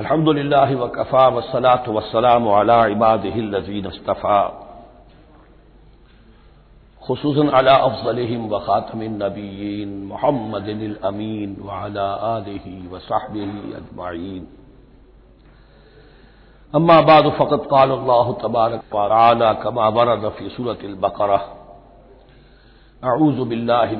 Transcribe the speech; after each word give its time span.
अल्हम्दुलिल्लाह 0.00 0.70
वकफा 0.82 1.22
वसलात 1.36 1.88
वसलाम 1.96 2.44
अला 2.58 2.80
इबादिल्लजीन 2.92 3.86
इस्तफा 3.86 4.40
खसूसन 7.02 7.48
अला 7.58 7.74
अफजलहिम 7.88 8.46
व 8.52 8.58
खातमिन 8.66 9.12
नबीन 9.22 9.90
मोहम्मद 10.12 10.68
अमीन 11.10 11.56
वाला 11.68 12.08
आलिहि 12.30 12.74
व 12.92 12.98
साहबिही 13.08 13.72
अजमाइन 13.80 14.42
अम्मा 16.72 17.00
बाद 17.10 17.30
फ़कत 17.38 17.62
काल 17.70 17.90
अल्लाह 17.92 18.32
तबारक 18.42 18.82
वाला 18.94 19.52
कमा 19.62 19.88
वरद 19.96 20.28
फ़ी 20.36 20.48
सूरत 20.56 20.82
बकरा 21.04 21.40
अऊज़ 23.02 23.40
बिल्लाहि 23.50 23.96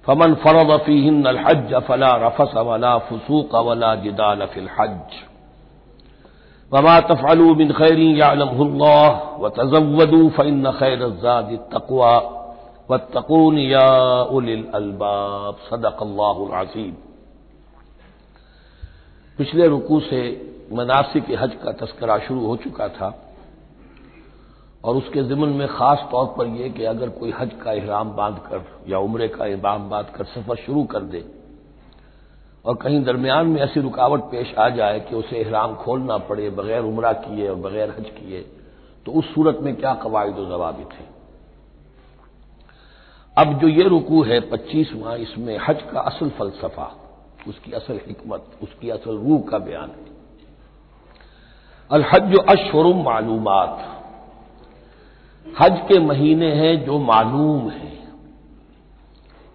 फमन 0.07 0.35
फरद 0.35 0.77
फीहिन 0.87 1.25
अल 1.25 1.39
हज 1.39 1.75
फला 1.89 2.11
रफस 2.17 2.55
वला 2.67 2.97
फसूक 2.99 3.55
वला 3.67 3.95
जिदाल 3.95 4.47
फिल 4.47 4.69
हज 4.79 5.19
वमा 6.73 6.99
तफ़लू 7.01 7.55
मिन 7.55 7.73
खैरी 7.73 8.09
यालमहुल्लाह 8.21 9.39
व 9.41 9.49
तजव्वदू 9.49 10.29
फ़इन 10.37 10.71
खैर 10.79 11.09
ज़ाद 11.23 11.59
तकवा 11.75 12.13
वत्तकून 12.91 13.59
या 13.59 13.89
उलिल 14.33 14.65
अलबाब 14.75 15.57
सदक़ल्लाहुल 15.71 16.51
अज़ीम 16.61 16.95
पिछले 19.39 19.67
रुकू 19.69 20.01
से 20.01 20.23
मनासिक 20.73 21.31
हज 21.39 21.55
का 21.65 21.73
तस्करा 21.73 22.19
शुरू 22.19 22.47
हो 22.47 22.57
चुका 22.57 22.89
था 22.89 23.11
और 24.85 24.97
उसके 24.97 25.23
ज़िमन 25.23 25.49
में 25.49 25.67
ख़ास 25.69 26.07
तौर 26.11 26.27
पर 26.39 26.47
यह 26.47 26.69
कि 26.69 26.85
अगर 26.85 27.09
कोई 27.09 27.33
हज 27.39 27.51
का 27.63 27.73
इहराम 27.73 28.11
बाँध 28.11 28.39
कर 28.39 28.65
या 28.89 28.99
उम्र 28.99 29.27
का 29.27 29.47
इहराम 29.47 29.89
बाँध 29.91 30.07
कर 30.07 30.25
सफ़र 30.25 30.57
शुरू 30.57 30.85
कर 30.85 31.03
दे 31.03 31.25
और 32.65 32.75
कहीं 32.77 33.03
दरमियान 33.05 33.47
में 33.47 33.61
ऐसी 33.61 33.81
रुकावट 33.81 34.21
पेश 34.21 34.55
आ 34.55 34.69
जाए 34.69 35.01
कि 35.01 35.17
उसे 35.17 35.41
इहराम 35.41 35.75
खोलना 35.75 36.19
पड़े, 36.19 36.51
बगैर 36.51 36.83
उम्र 36.83 37.13
किए 37.13 37.49
और 37.49 37.57
बगैर 37.57 37.91
हज 37.91 38.11
किए 38.11 38.41
तो 39.07 39.13
उस 39.13 39.35
सूरत 39.35 39.59
में 39.63 39.75
क्या 39.77 39.95
कवायद 39.95 40.35
जवाबी 40.49 40.85
थे 40.85 41.05
अब 43.37 43.59
जो 43.59 43.69
ये 43.69 43.89
रुकू 43.89 44.23
है 44.23 44.41
पच्चीसवां, 44.41 45.17
इसमें 45.17 45.59
हज 45.69 45.83
का 45.93 46.01
असल 46.01 46.29
फलसफा, 46.29 46.91
उसकी 47.49 47.73
असल 47.73 48.01
हिकमत, 48.07 48.45
उसकी 48.63 48.91
असल 48.91 49.17
रूह 49.19 49.41
का 49.41 49.59
बयान 49.59 49.91
है। 49.91 50.09
अलहज 51.91 52.37
अशुरम 52.49 53.03
मालूमात। 53.05 54.00
हज 55.47 55.81
के 55.89 55.99
महीने 55.99 56.51
हैं 56.53 56.85
जो 56.85 56.99
मालूम 56.99 57.69
हैं। 57.71 57.99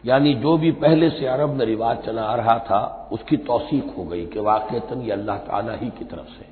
यानी 0.03 0.34
जो 0.34 0.57
भी 0.57 0.72
पहले 0.73 1.09
से 1.09 1.25
अरब 1.25 1.50
में 1.50 1.66
रिवाज 1.66 1.97
चला 1.97 2.23
आ 2.23 2.35
रहा 2.35 2.57
था, 2.59 3.09
उसकी 3.12 3.38
तोसीक 3.38 3.94
हो 3.97 4.03
गई 4.03 4.25
कि 4.25 4.40
वाकता 4.40 5.01
ये 5.01 5.12
अल्लाह 5.12 5.38
ताला 5.38 5.74
ही 5.74 5.90
की 5.90 6.06
तरफ़ 6.06 6.29
से। 6.29 6.45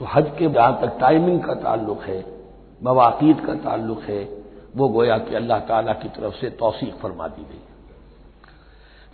तो 0.00 0.06
हज 0.14 0.30
के 0.38 0.48
जहाँ 0.48 0.78
तक 0.80 0.98
टाइमिंग 1.00 1.40
का 1.40 1.54
ताल्लुक 1.54 2.02
है 2.02 2.24
मवाकीद 2.80 3.40
का 3.40 3.54
ताल्लुक 3.54 4.02
है, 4.02 4.22
वो 4.76 4.88
गोया 4.88 5.18
कि 5.18 5.34
अल्लाह 5.34 5.58
ताला 5.58 5.92
की 5.92 6.08
तरफ़ 6.10 6.34
से 6.34 6.50
तोसीक 6.50 6.94
फरमा 6.94 7.28
दी 7.28 7.42
गई। 7.42 7.60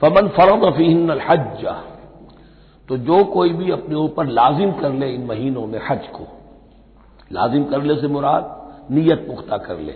फमन 0.02 0.28
फरम 0.28 0.70
फ़ीन 0.70 1.10
हज 1.22 1.64
तो 2.88 2.96
जो 2.98 3.24
कोई 3.24 3.52
भी 3.52 3.70
अपने 3.70 3.94
ऊपर 3.94 4.26
लाजिम 4.26 4.72
कर 4.72 4.92
ले 4.92 5.08
इन 5.08 5.24
महीनों 5.26 5.66
में 5.66 5.80
हज 5.90 6.06
को। 6.08 6.26
लाजिम 7.32 7.64
कर 7.64 7.82
ले 7.82 8.00
से 8.00 8.08
मुराद 8.08 8.56
नीयत 8.90 9.26
पुख्ता 9.26 9.56
कर 9.58 9.78
ले 9.78 9.94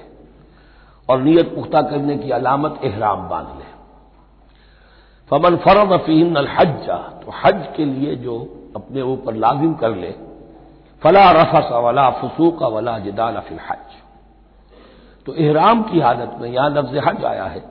और 1.09 1.21
नीयत 1.21 1.55
पुख्ता 1.55 1.83
करने 1.83 2.17
की 2.19 2.31
अलामत 2.31 2.81
एहराम 2.85 3.29
बाँध 3.29 3.59
ले। 3.59 3.71
फमन 5.31 5.57
फरम 5.57 5.97
फ़ीन 5.99 6.37
हज 6.51 6.89
तो 7.23 7.33
हज 7.37 7.67
के 7.77 7.85
लिए 7.85 8.15
जो 8.17 8.39
अपने 8.77 9.03
ऊपर 9.03 9.35
लाजिम 9.37 9.75
कर 9.75 9.97
ले, 9.97 10.11
फला 11.03 11.31
रफस 11.33 11.73
वला 11.85 12.09
फसूक 12.13 12.63
वला 12.65 12.99
जिदाल 12.99 13.41
फिल 13.41 13.59
हज 13.61 14.01
तो 15.27 15.35
एहराम 15.35 15.83
की 15.83 16.01
हालत 16.01 16.37
में 16.41 16.49
यहाँ 16.51 16.71
लफ्ज 16.71 16.97
हज 17.07 17.25
आया 17.25 17.45
है। 17.47 17.63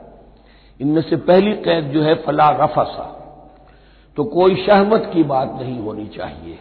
इनमें 0.80 1.02
से 1.02 1.16
पहली 1.18 1.52
कैद 1.62 1.90
जो 1.92 2.02
है 2.02 2.14
फला 2.22 2.48
रफसा 2.54 3.04
तो 4.16 4.24
कोई 4.30 4.64
शहमत 4.66 5.10
की 5.12 5.22
बात 5.24 5.52
नहीं 5.52 5.78
होनी 5.80 6.06
चाहिए। 6.08 6.58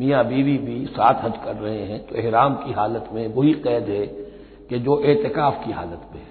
मियाँ 0.00 0.24
बीवी 0.24 0.56
भी 0.58 0.84
साथ 0.88 1.24
हज 1.24 1.36
कर 1.44 1.56
रहे 1.56 1.84
हैं 1.84 1.98
तो 2.06 2.16
एहराम 2.16 2.54
की 2.56 2.72
हालत 2.72 3.08
में 3.12 3.26
वही 3.34 3.52
कैद 3.62 3.88
है 3.88 4.04
कि 4.68 4.78
जो 4.80 4.98
एहतिकाफ 5.00 5.64
की 5.64 5.72
हालत 5.72 6.08
में 6.12 6.20
है। 6.20 6.28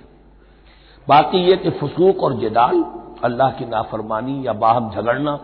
बाकी 1.08 1.38
ये 1.42 1.58
कि 1.58 1.70
फसूक 1.72 2.24
और 2.24 2.40
जदाल, 2.42 2.84
अल्लाह 3.24 3.52
की 3.52 3.66
नाफरमानी 3.68 4.46
या 4.46 4.54
बाहम 4.56 4.90
झगड़ना, 4.92 5.40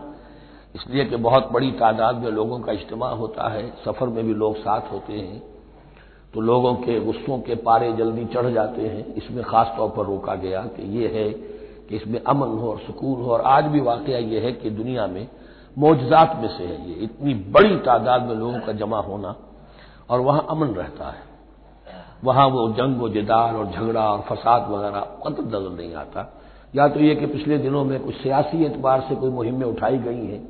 इसलिए 0.76 1.06
कि 1.06 1.16
बहुत 1.18 1.52
बड़ी 1.54 1.72
तादाद 1.74 2.16
में 2.16 2.32
लोगों 2.32 2.60
का 2.60 2.72
इज्तम 2.74 3.04
होता 3.16 3.50
है, 3.50 3.70
सफ़र 3.86 4.08
में 4.08 4.24
भी 4.26 4.34
लोग 4.36 4.58
साथ 4.58 4.92
होते 4.92 5.14
हैं 5.14 5.42
तो 6.34 6.42
लोगों 6.42 6.74
के 6.78 7.00
गुस्सों 7.00 7.40
के 7.40 7.56
पारे 7.62 7.92
जल्दी 7.94 8.26
चढ़ 8.34 8.52
जाते 8.54 8.82
हैं। 8.84 9.06
इसमें 9.16 9.44
खास 9.44 9.74
तौर 9.78 9.90
पर 9.90 10.06
रोका 10.06 10.36
गया 10.38 10.62
कि 10.76 10.84
यह 10.96 11.12
है 11.14 11.30
कि 11.88 11.96
इसमें 11.96 12.20
अमन 12.22 12.58
हो 12.60 12.70
और 12.70 12.80
सुकून 12.80 13.22
हो, 13.22 13.32
और 13.32 13.42
आज 13.48 13.66
भी 13.66 13.82
वाक़ 13.82 14.10
यह 14.10 14.42
है 14.42 14.52
कि 14.54 14.70
दुनिया 14.72 15.08
में 15.08 15.28
मोजात 15.78 16.36
में 16.42 16.48
से 16.48 16.64
है 16.64 16.90
ये। 16.90 16.96
इतनी 17.04 17.34
बड़ी 17.52 17.76
तादाद 17.78 18.24
में 18.24 18.36
लोगों 18.36 18.60
का 18.60 18.74
जमा 18.76 19.00
होना 19.02 19.36
और 20.10 20.20
वहाँ 20.22 20.46
अमन 20.50 20.74
रहता 20.76 21.10
है। 21.10 21.24
वहाँ 22.24 22.48
वो 22.48 22.68
जंग 22.74 23.02
व 23.02 23.10
जदाल 23.12 23.56
और 23.56 23.66
झगड़ा 23.68 24.10
और 24.12 24.22
फसाद 24.30 24.70
वगैरह 24.72 25.00
कत 25.26 25.40
नज़र 25.40 25.70
नहीं 25.72 25.94
आता। 25.96 26.32
या 26.74 26.88
तो 26.88 27.00
ये 27.00 27.16
कि 27.16 27.26
पिछले 27.28 27.58
दिनों 27.58 27.84
में 27.86 28.00
कुछ 28.00 28.16
सियासी 28.16 28.64
एतबार 28.66 29.02
से 29.10 29.16
कोई 29.16 29.30
मुहिमें 29.32 29.66
उठाई 29.68 29.98
गई 29.98 30.26
हैं, 30.26 30.42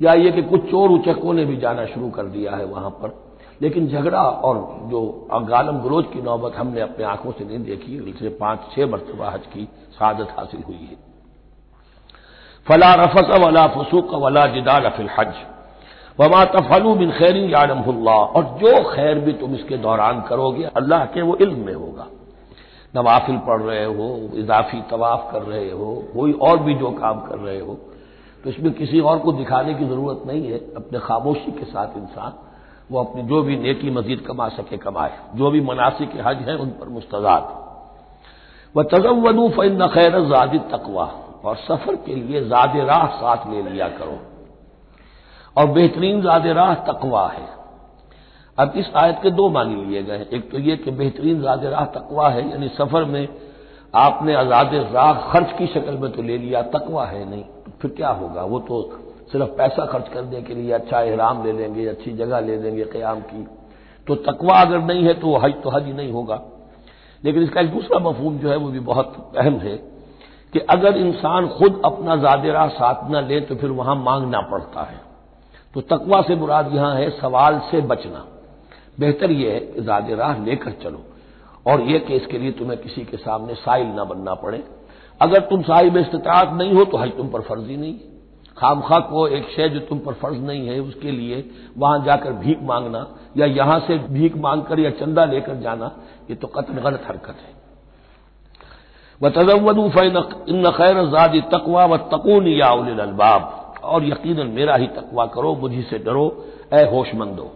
या 0.00 0.12
ये 0.14 0.30
कि 0.30 0.42
कुछ 0.44 0.70
चोर 0.70 0.90
उचक्कों 0.90 1.32
ने 1.34 1.44
भी 1.44 1.56
जाना 1.56 1.84
शुरू 1.86 2.10
कर 2.10 2.26
दिया 2.28 2.56
है 2.56 2.64
वहाँ 2.66 2.90
पर। 2.92 3.14
लेकिन 3.62 3.86
झगड़ा 3.88 4.22
और 4.22 4.56
जो 4.90 5.00
गालम 5.44 5.78
गलोज 5.80 6.04
की 6.12 6.22
नौबत 6.22 6.56
हमने 6.56 6.80
अपने 6.80 7.04
आँखों 7.06 7.32
से 7.32 7.44
नहीं 7.44 7.58
देखी 7.60 7.96
इनसे 7.98 8.28
पाँच, 8.40 8.68
छह 8.74 8.86
मरतबा 8.86 9.30
हज 9.30 9.46
की 9.46 9.68
शहादत 9.98 10.34
हासिल 10.38 10.62
हुई 10.62 10.76
है। 10.82 11.05
फला 12.66 12.94
रफस 12.96 13.30
वला 13.40 13.66
फसूक 13.74 14.14
वला 14.16 14.46
जिदाल 14.54 14.88
फिल 14.96 15.08
हज 15.18 15.34
वमा 16.18 16.44
तफलू 16.52 16.94
बिन 16.94 17.10
खैरी 17.12 17.42
यालमहुल्ला 17.52 18.16
और 18.36 18.44
जो 18.60 18.72
खैर 18.84 19.18
भी 19.20 19.32
तुम 19.40 19.54
इसके 19.54 19.76
दौरान 19.78 20.20
करोगे 20.28 20.64
अल्लाह 20.76 21.04
के 21.14 21.22
वो 21.22 21.36
इल्म 21.38 21.66
में 21.66 21.74
होगा 21.74 22.06
नवाफिल 22.94 23.36
पढ़ 23.46 23.60
रहे 23.62 23.84
हो 23.90 24.08
इजाफी 24.36 24.80
तवाफ 24.90 25.28
कर 25.32 25.42
रहे 25.42 25.70
हो 25.72 25.92
कोई 26.14 26.32
और 26.42 26.58
भी 26.62 26.74
जो 26.74 26.90
काम 26.92 27.20
कर 27.20 27.38
रहे 27.38 27.58
हो 27.60 27.74
तो 28.44 28.50
इसमें 28.50 28.72
किसी 28.72 29.00
और 29.02 29.18
को 29.18 29.32
दिखाने 29.34 29.74
की 29.74 29.84
ज़रूरत 29.84 30.22
नहीं 30.26 30.50
है 30.50 30.58
अपने 30.76 30.98
खामोशी 31.00 31.52
के 31.52 31.64
साथ 31.66 31.96
इंसान 31.98 32.32
वो 32.90 32.98
अपनी 33.00 33.22
जो 33.28 33.42
भी 33.42 33.56
नेकी 33.58 33.90
मजीद 33.90 34.20
कमा 34.26 34.48
सके 34.50 34.76
कमाए 34.78 35.12
जो 35.34 35.50
भी 35.50 35.60
मनासिक 35.62 36.16
हज 36.26 36.42
है 36.48 36.56
उन 36.56 36.70
पर 36.80 36.88
मुस्तजाद 36.90 37.54
व 38.74 38.82
तजवदू 38.88 39.48
फ़ैन 39.50 39.86
खैर 39.88 40.20
जाद 40.26 40.58
तकवा 40.72 41.06
और 41.44 41.56
सफ़र 41.58 41.96
के 41.96 42.14
लिए 42.14 42.44
जाद 42.48 42.76
राह 42.78 43.06
साथ 43.16 43.50
ले 43.50 43.62
लिया 43.62 43.88
करो। 43.88 44.18
और 45.56 45.66
बेहतरीन 45.66 46.20
जाद 46.22 46.46
राह 46.48 46.74
तकवा 46.86 47.26
है। 47.28 47.48
अब 48.58 48.72
इस 48.76 48.90
आयत 48.96 49.18
के 49.22 49.30
दो 49.30 49.48
मानी 49.50 49.84
लिए 49.84 50.02
गए 50.02 50.26
एक 50.32 50.50
तो 50.50 50.58
ये 50.58 50.76
कि 50.76 50.90
बेहतरीन 50.92 51.42
जाद 51.42 51.64
राह 51.64 51.84
तकवा 51.92 52.28
है, 52.28 52.50
यानी 52.50 52.68
सफ़र 52.68 53.04
में 53.04 53.28
आपने 53.94 54.34
आज़ाद 54.34 54.74
राह 54.92 55.12
खर्च 55.32 55.52
की 55.58 55.66
शक्ल 55.66 55.96
में 55.96 56.10
तो 56.12 56.22
ले 56.22 56.36
लिया, 56.38 56.62
तकवा 56.62 57.04
है 57.06 57.28
नहीं। 57.30 57.42
तो 57.42 57.72
फिर 57.82 57.90
क्या 57.90 58.08
होगा? 58.10 58.42
वो 58.42 58.58
तो 58.60 58.82
सिर्फ़ 59.32 59.50
पैसा 59.58 59.84
खर्च 59.86 60.08
करने 60.08 60.42
के 60.42 60.54
लिए 60.54 60.72
अच्छा 60.72 61.00
इहराम 61.02 61.44
ले 61.44 61.52
लेंगे, 61.52 61.86
अच्छी 61.86 62.12
जगह 62.12 62.40
ले 62.40 62.56
लेंगे 62.56 62.84
क्याम 62.84 63.20
की। 63.22 63.46
तो 64.06 64.14
तकवा 64.24 64.60
अगर 64.60 64.80
नहीं 64.82 65.04
है 65.04 65.14
तो 65.14 65.36
हज 65.36 65.52
तो 65.62 65.70
हज 65.70 65.88
नहीं 65.88 66.12
होगा। 66.12 66.42
लेकिन 67.22 67.42
इसका 67.42 67.60
एक 67.60 67.70
दूसरा 67.70 67.98
मफहूम 68.00 68.38
जो 68.38 68.50
है 68.50 68.56
वो 68.56 68.68
भी 68.68 68.80
बहुत 68.80 69.32
अहम 69.36 69.54
है। 69.58 69.76
कि 70.56 70.60
अगर 70.70 70.96
इंसान 70.96 71.48
खुद 71.48 71.80
अपना 71.84 72.16
जादेरा 72.16 72.66
साथ 72.68 73.10
न 73.10 73.26
ले 73.28 73.40
तो 73.40 73.54
फिर 73.54 73.70
वहाँ 73.70 73.94
मांगना 73.96 74.40
पड़ता 74.40 74.82
है। 74.82 75.00
तो 75.74 75.80
तकवा 75.80 76.20
से 76.22 76.36
मुराद 76.36 76.74
यहाँ 76.74 76.94
है, 76.94 77.10
सवाल 77.10 77.58
से 77.70 77.80
बचना। 77.80 78.24
बेहतर 79.00 79.30
यह 79.30 79.52
है 79.52 79.60
कि 79.60 79.80
ज़्यादा 79.80 80.14
राह 80.16 80.44
लेकर 80.44 80.70
चलो। 80.70 81.02
और 81.66 81.80
यह 81.80 81.98
कि 81.98 82.16
इसके 82.16 82.38
लिए 82.38 82.52
तुम्हें 82.52 82.78
किसी 82.80 83.04
के 83.04 83.16
सामने 83.16 83.54
साइल 83.54 83.86
ना 83.86 84.04
बनना 84.04 84.34
पड़े। 84.34 84.62
अगर 85.20 85.40
तुम 85.40 85.62
साहिब 85.62 85.96
इस्तात 85.96 86.52
नहीं 86.52 86.72
हो 86.72 86.84
तो 86.84 86.96
हज 86.96 87.10
तुम 87.16 87.28
पर 87.28 87.40
फ़र्ज़ 87.40 87.70
नहीं। 87.70 87.92
है 87.92 88.14
खामखा 88.56 88.98
को 88.98 89.26
एक 89.28 89.48
शय 89.48 89.68
जो 89.68 89.80
तुम 89.80 89.98
पर 89.98 90.12
फ़र्ज़ 90.12 90.38
नहीं 90.38 90.68
है, 90.68 90.78
उसके 90.80 91.10
लिए 91.10 91.50
वहाँ 91.78 92.04
जाकर 92.04 92.32
भीख 92.32 92.62
मांगना, 92.62 93.06
या 93.36 93.46
यहाँ 93.46 93.78
से 93.80 93.98
भीख 93.98 94.36
मांगकर 94.36 94.80
या 94.80 94.90
चंदा 94.90 95.24
लेकर 95.24 95.54
जाना, 95.54 95.92
ये 96.30 96.36
तो 96.36 96.48
कतन 96.48 96.80
गलत 96.80 97.04
हरकत 97.08 97.36
है। 97.36 97.55
व 99.20 99.28
तजवदू 99.30 99.88
खैर 99.90 101.04
जादी 101.10 101.40
तकवा 101.52 101.84
व 101.84 101.96
तकून 102.12 102.46
या 102.48 102.68
अलबाब 103.02 103.52
और 103.84 104.04
यकीन 104.04 104.46
मेरा 104.48 104.74
ही 104.76 104.86
तकवा 104.96 105.26
करो 105.34 105.54
मुझी 105.60 105.82
से 105.90 105.98
डरो 106.04 106.26
ए 106.74 106.82
होशमंदो 106.92 107.50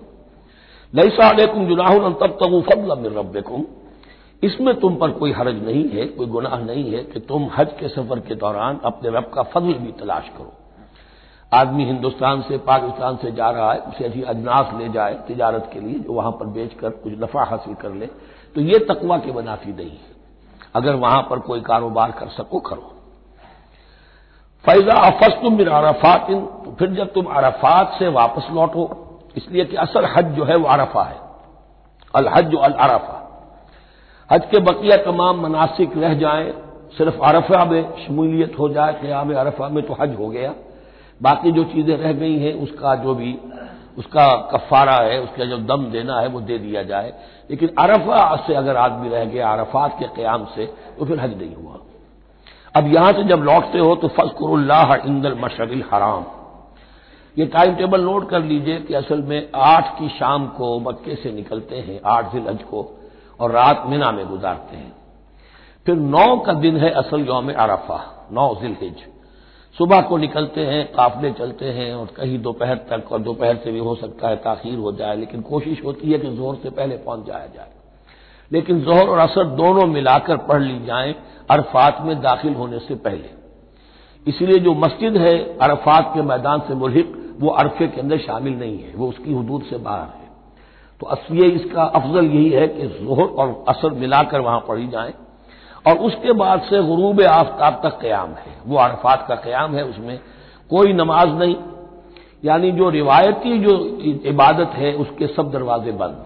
नई 0.93 1.11
सालेकुम 1.11 1.67
जुनाहुन 1.67 2.13
तब 2.21 2.39
तगु 2.43 2.61
फल 2.69 2.99
मिर 3.01 3.13
रबकुम 3.19 3.65
इसमें 4.43 4.75
तुम 4.81 4.95
पर 4.97 5.11
कोई 5.19 5.33
हरज 5.33 5.63
नहीं 5.65 5.85
है 5.91 6.07
कोई 6.09 6.27
गुनाह 6.27 6.57
नहीं 6.61 6.93
है 6.93 7.03
कि 7.05 7.21
तुम 7.29 7.49
हज 7.57 7.73
के 7.81 7.89
सफ़र 7.89 8.21
के 8.29 8.35
दौरान 8.43 8.81
अपने 8.85 9.11
रब 9.17 9.31
का 9.35 9.43
फजल 9.53 9.75
भी 9.79 9.93
तलाश 10.01 10.29
करो 10.37 10.53
आदमी 11.53 11.85
हिंदुस्तान 11.85 12.43
से 12.49 12.59
पाकिस्तान 12.67 13.17
से 13.23 13.31
जा 13.33 13.51
रहा 13.51 13.73
है 13.73 13.81
उसे 13.89 14.05
अच्छी 14.05 14.23
अजनास 14.33 14.73
ले 14.79 14.89
जाए 14.89 15.15
तिजारत 15.29 15.71
के 15.73 15.81
लिए 15.81 15.99
जो 15.99 16.13
वहाँ 16.13 16.31
पर 16.41 16.47
बेचकर 16.57 16.91
कुछ 17.03 17.19
नफा 17.21 17.45
हासिल 17.51 17.75
कर 17.83 17.95
ले 17.95 18.07
तो 18.57 18.61
ये 18.63 18.79
तकवा 18.91 19.19
के 19.19 19.33
मुनाफी 19.33 19.73
नहीं 19.73 19.91
है 19.91 20.10
अगर 20.75 20.95
वहाँ 20.95 21.23
पर 21.23 21.39
कोई 21.39 21.61
कारोबार 21.61 22.11
कर 22.11 22.29
सको, 22.29 22.59
करो। 22.61 22.97
फैजा 24.65 24.95
अफस 25.01 25.39
तुम 25.43 25.57
बिन 25.57 25.69
अरफात 25.69 26.27
तो 26.31 26.75
फिर 26.79 26.91
जब 26.91 27.13
तुम 27.13 27.27
अरफात 27.27 27.95
से 27.99 28.09
वापस 28.09 28.49
लौटो, 28.53 28.89
इसलिए 29.37 29.65
कि 29.65 29.77
असल 29.77 30.07
हज 30.07 30.25
जो 30.27 30.45
है 30.45 30.57
वो 30.57 30.69
अरफा 30.69 31.03
है। 31.03 31.19
अल 32.15 32.29
हज 32.29 32.55
अल 32.55 32.73
अरफा। 32.73 33.17
हज 34.31 34.45
के 34.51 34.59
बकिया 34.59 34.97
तमाम 34.97 35.41
मनासिक 35.41 35.97
रह 35.97 36.15
जाए, 36.15 36.53
सिर्फ़ 36.99 37.21
अरफा 37.21 37.65
में 37.65 37.97
शमूलियत 37.97 38.59
हो 38.59 38.69
जाए, 38.69 38.93
क्याम 38.93 39.35
अरफा 39.35 39.69
में 39.69 39.83
तो 39.87 39.97
हज 40.01 40.15
हो 40.19 40.29
गया। 40.29 40.55
बाकी 41.21 41.53
जो 41.53 41.65
चीज़ें 41.65 41.97
रह 41.97 42.13
गई 42.13 42.39
हैं, 42.39 42.53
उसका 42.55 42.95
जो 42.95 43.15
भी 43.15 43.39
उसका 44.01 44.27
कफारा 44.53 44.97
है, 44.97 45.21
उसका 45.21 45.45
जो 45.45 45.57
दम 45.59 45.85
देना 45.91 46.19
है, 46.21 46.29
वो 46.29 46.41
दे 46.41 46.59
दिया 46.59 46.83
जाए। 46.83 47.13
लेकिन 47.51 47.69
अरफा 47.79 48.37
से 48.47 48.55
अगर 48.55 48.77
आदमी 48.77 49.09
रह 49.09 49.25
गया 49.25 49.53
अरफात 49.53 49.99
के 49.99 50.07
क्याम 50.15 50.45
से 50.55 50.67
तो 50.99 51.05
फिर 51.05 51.21
हज 51.21 51.37
नहीं 51.39 51.55
हुआ। 51.55 51.79
अब 52.77 52.87
यहाँ 52.87 53.13
से 53.13 53.25
जब 53.25 53.43
लौटते 53.43 53.79
हो 53.79 53.95
तो 53.97 54.09
फसकुल्लाह 54.09 54.95
इंदल 54.97 55.35
मशरल 55.39 55.83
हराम। 55.93 56.25
ये 57.37 57.47
टाइम 57.47 57.75
टेबल 57.75 58.01
नोट 58.01 58.29
कर 58.31 58.43
लीजिए 58.43 58.79
कि 58.79 58.95
असल 58.95 59.23
में 59.23 59.49
आठ 59.55 59.99
की 59.99 60.09
शाम 60.09 60.47
को 60.49 60.79
मक्के 60.81 61.15
से 61.15 61.33
निकलते 61.33 61.77
हैं, 61.77 62.01
आठ 62.07 62.33
जिल 62.33 62.49
हज 62.49 62.63
को, 62.63 62.89
और 63.41 63.51
रात 63.51 63.85
मीना 63.87 64.11
में 64.13 64.27
गुजारते 64.29 64.77
हैं। 64.77 64.93
फिर 65.87 65.95
नौ 65.95 66.37
का 66.37 66.53
दिन 66.53 66.77
है 66.77 66.91
असल 66.91 67.27
यौम 67.27 67.53
अरफा, 67.53 68.29
नौ 68.33 68.55
जिल 68.55 68.77
हिज। 68.83 69.05
सुबह 69.79 70.01
को 70.01 70.17
निकलते 70.17 70.61
हैं, 70.61 70.93
काफले 70.93 71.31
चलते 71.31 71.65
हैं 71.65 71.95
और 71.95 72.07
कहीं 72.07 72.39
दोपहर 72.39 72.77
तक 72.91 73.13
और 73.13 73.19
दोपहर 73.19 73.57
से 73.57 73.73
भी 73.73 73.79
हो 73.79 73.95
सकता 73.95 74.29
है 74.29 74.37
ताखीर 74.37 74.79
हो 74.79 74.93
जाए, 74.93 75.17
लेकिन 75.17 75.41
कोशिश 75.41 75.85
होती 75.85 76.13
है 76.13 76.19
कि 76.19 76.31
ज़ोर 76.31 76.57
से 76.57 76.71
पहले 76.71 76.97
पहुँच 76.97 77.27
जाया 77.27 77.47
जाए। 77.47 77.71
लेकिन 78.51 78.81
जोहर 78.81 79.09
और 79.09 79.19
असर 79.19 79.45
दोनों 79.45 79.87
मिलाकर 79.87 80.37
पढ़ 80.37 80.63
ली 80.63 80.79
जाए 80.87 81.15
अरफात 81.51 82.01
में 82.01 82.21
दाखिल 82.21 82.55
होने 82.55 82.79
से 82.79 82.95
पहले। 82.95 83.31
इसलिए 84.27 84.59
जो 84.59 84.75
मस्जिद 84.75 85.17
है, 85.17 85.59
अरफात 85.59 86.11
के 86.15 86.23
मैदान 86.23 86.61
से 86.61 86.75
मुल्क 86.75 87.17
वो 87.41 87.49
अरफे 87.51 87.87
के 87.89 88.01
अंदर 88.01 88.19
शामिल 88.19 88.53
नहीं 88.53 88.79
है, 88.79 88.93
वो 88.95 89.09
उसकी 89.09 89.35
हदूद 89.35 89.63
से 89.63 89.77
बाहर 89.77 90.09
है। 90.09 90.29
तो 91.01 91.07
असलिए 91.07 91.49
इसका 91.51 91.83
अफजल 91.83 92.25
यही 92.25 92.51
है 92.51 92.67
कि 92.69 92.87
जोहर 92.87 93.29
और 93.35 93.65
असर 93.69 93.91
मिलाकर 93.91 94.41
वहाँ 94.41 94.65
पढ़ी 94.69 94.87
जाए। 94.87 95.15
और 95.87 95.99
उसके 95.99 96.33
बाद 96.33 96.61
से 96.61 96.83
गुरूब 96.83 97.23
आफ्ताब 97.23 97.81
तक 97.83 98.01
क्याम 98.01 98.29
है। 98.29 98.59
वो 98.67 98.77
अरफात 98.77 99.25
का 99.29 99.35
क्याम 99.35 99.75
है 99.75 99.85
उसमें। 99.85 100.19
कोई 100.71 100.93
नमाज़ 100.93 101.29
नहीं। 101.29 101.57
यानी 102.45 102.73
जो 102.73 102.91
रिवायती 102.91 103.59
जो 103.59 103.87
इबादत 104.31 104.71
है, 104.75 104.93
उसके 104.95 105.27
सब 105.27 105.51
दरवाजे 105.51 105.93
बंद। 105.93 106.25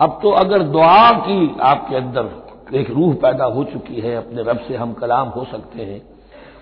अब 0.00 0.18
तो 0.22 0.30
अगर 0.30 0.62
दुआ 0.62 1.10
की 1.10 1.56
आपके 1.62 1.96
अंदर 1.96 2.50
एक 2.74 2.90
रूह 2.90 3.14
पैदा 3.14 3.44
हो 3.44 3.64
चुकी 3.64 4.00
है, 4.00 4.16
अपने 4.16 4.42
रब 4.42 4.60
से 4.68 4.76
हम 4.76 4.92
कलाम 4.92 5.28
हो 5.28 5.44
सकते 5.44 5.82
हैं, 5.82 6.02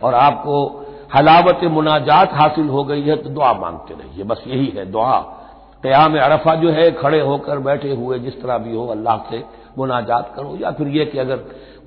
और 0.02 0.14
आपको 0.14 0.86
हलावत 1.14 1.60
मुनाजात 1.64 2.32
हासिल 2.32 2.68
हो 2.68 2.84
गई 2.84 3.02
है 3.02 3.16
तो 3.16 3.30
दुआ 3.30 3.52
मांगते 3.52 3.94
रहिए। 3.94 4.24
बस 4.24 4.44
यही 4.46 4.66
है, 4.66 4.92
दुआ। 4.92 5.37
क्याम 5.82 6.18
अरफा 6.18 6.54
जो 6.54 6.70
है, 6.70 6.90
खड़े 6.92 7.20
होकर 7.20 7.58
बैठे 7.58 7.92
हुए 7.92 8.18
जिस 8.18 8.42
तरह 8.42 8.58
भी 8.58 8.76
हो, 8.76 8.86
अल्लाह 8.86 9.16
से 9.30 9.44
मुनाजात 9.78 10.32
करो। 10.36 10.56
या 10.60 10.70
फिर 10.70 10.88
यह 10.88 11.04
कि 11.04 11.18
अगर 11.18 11.38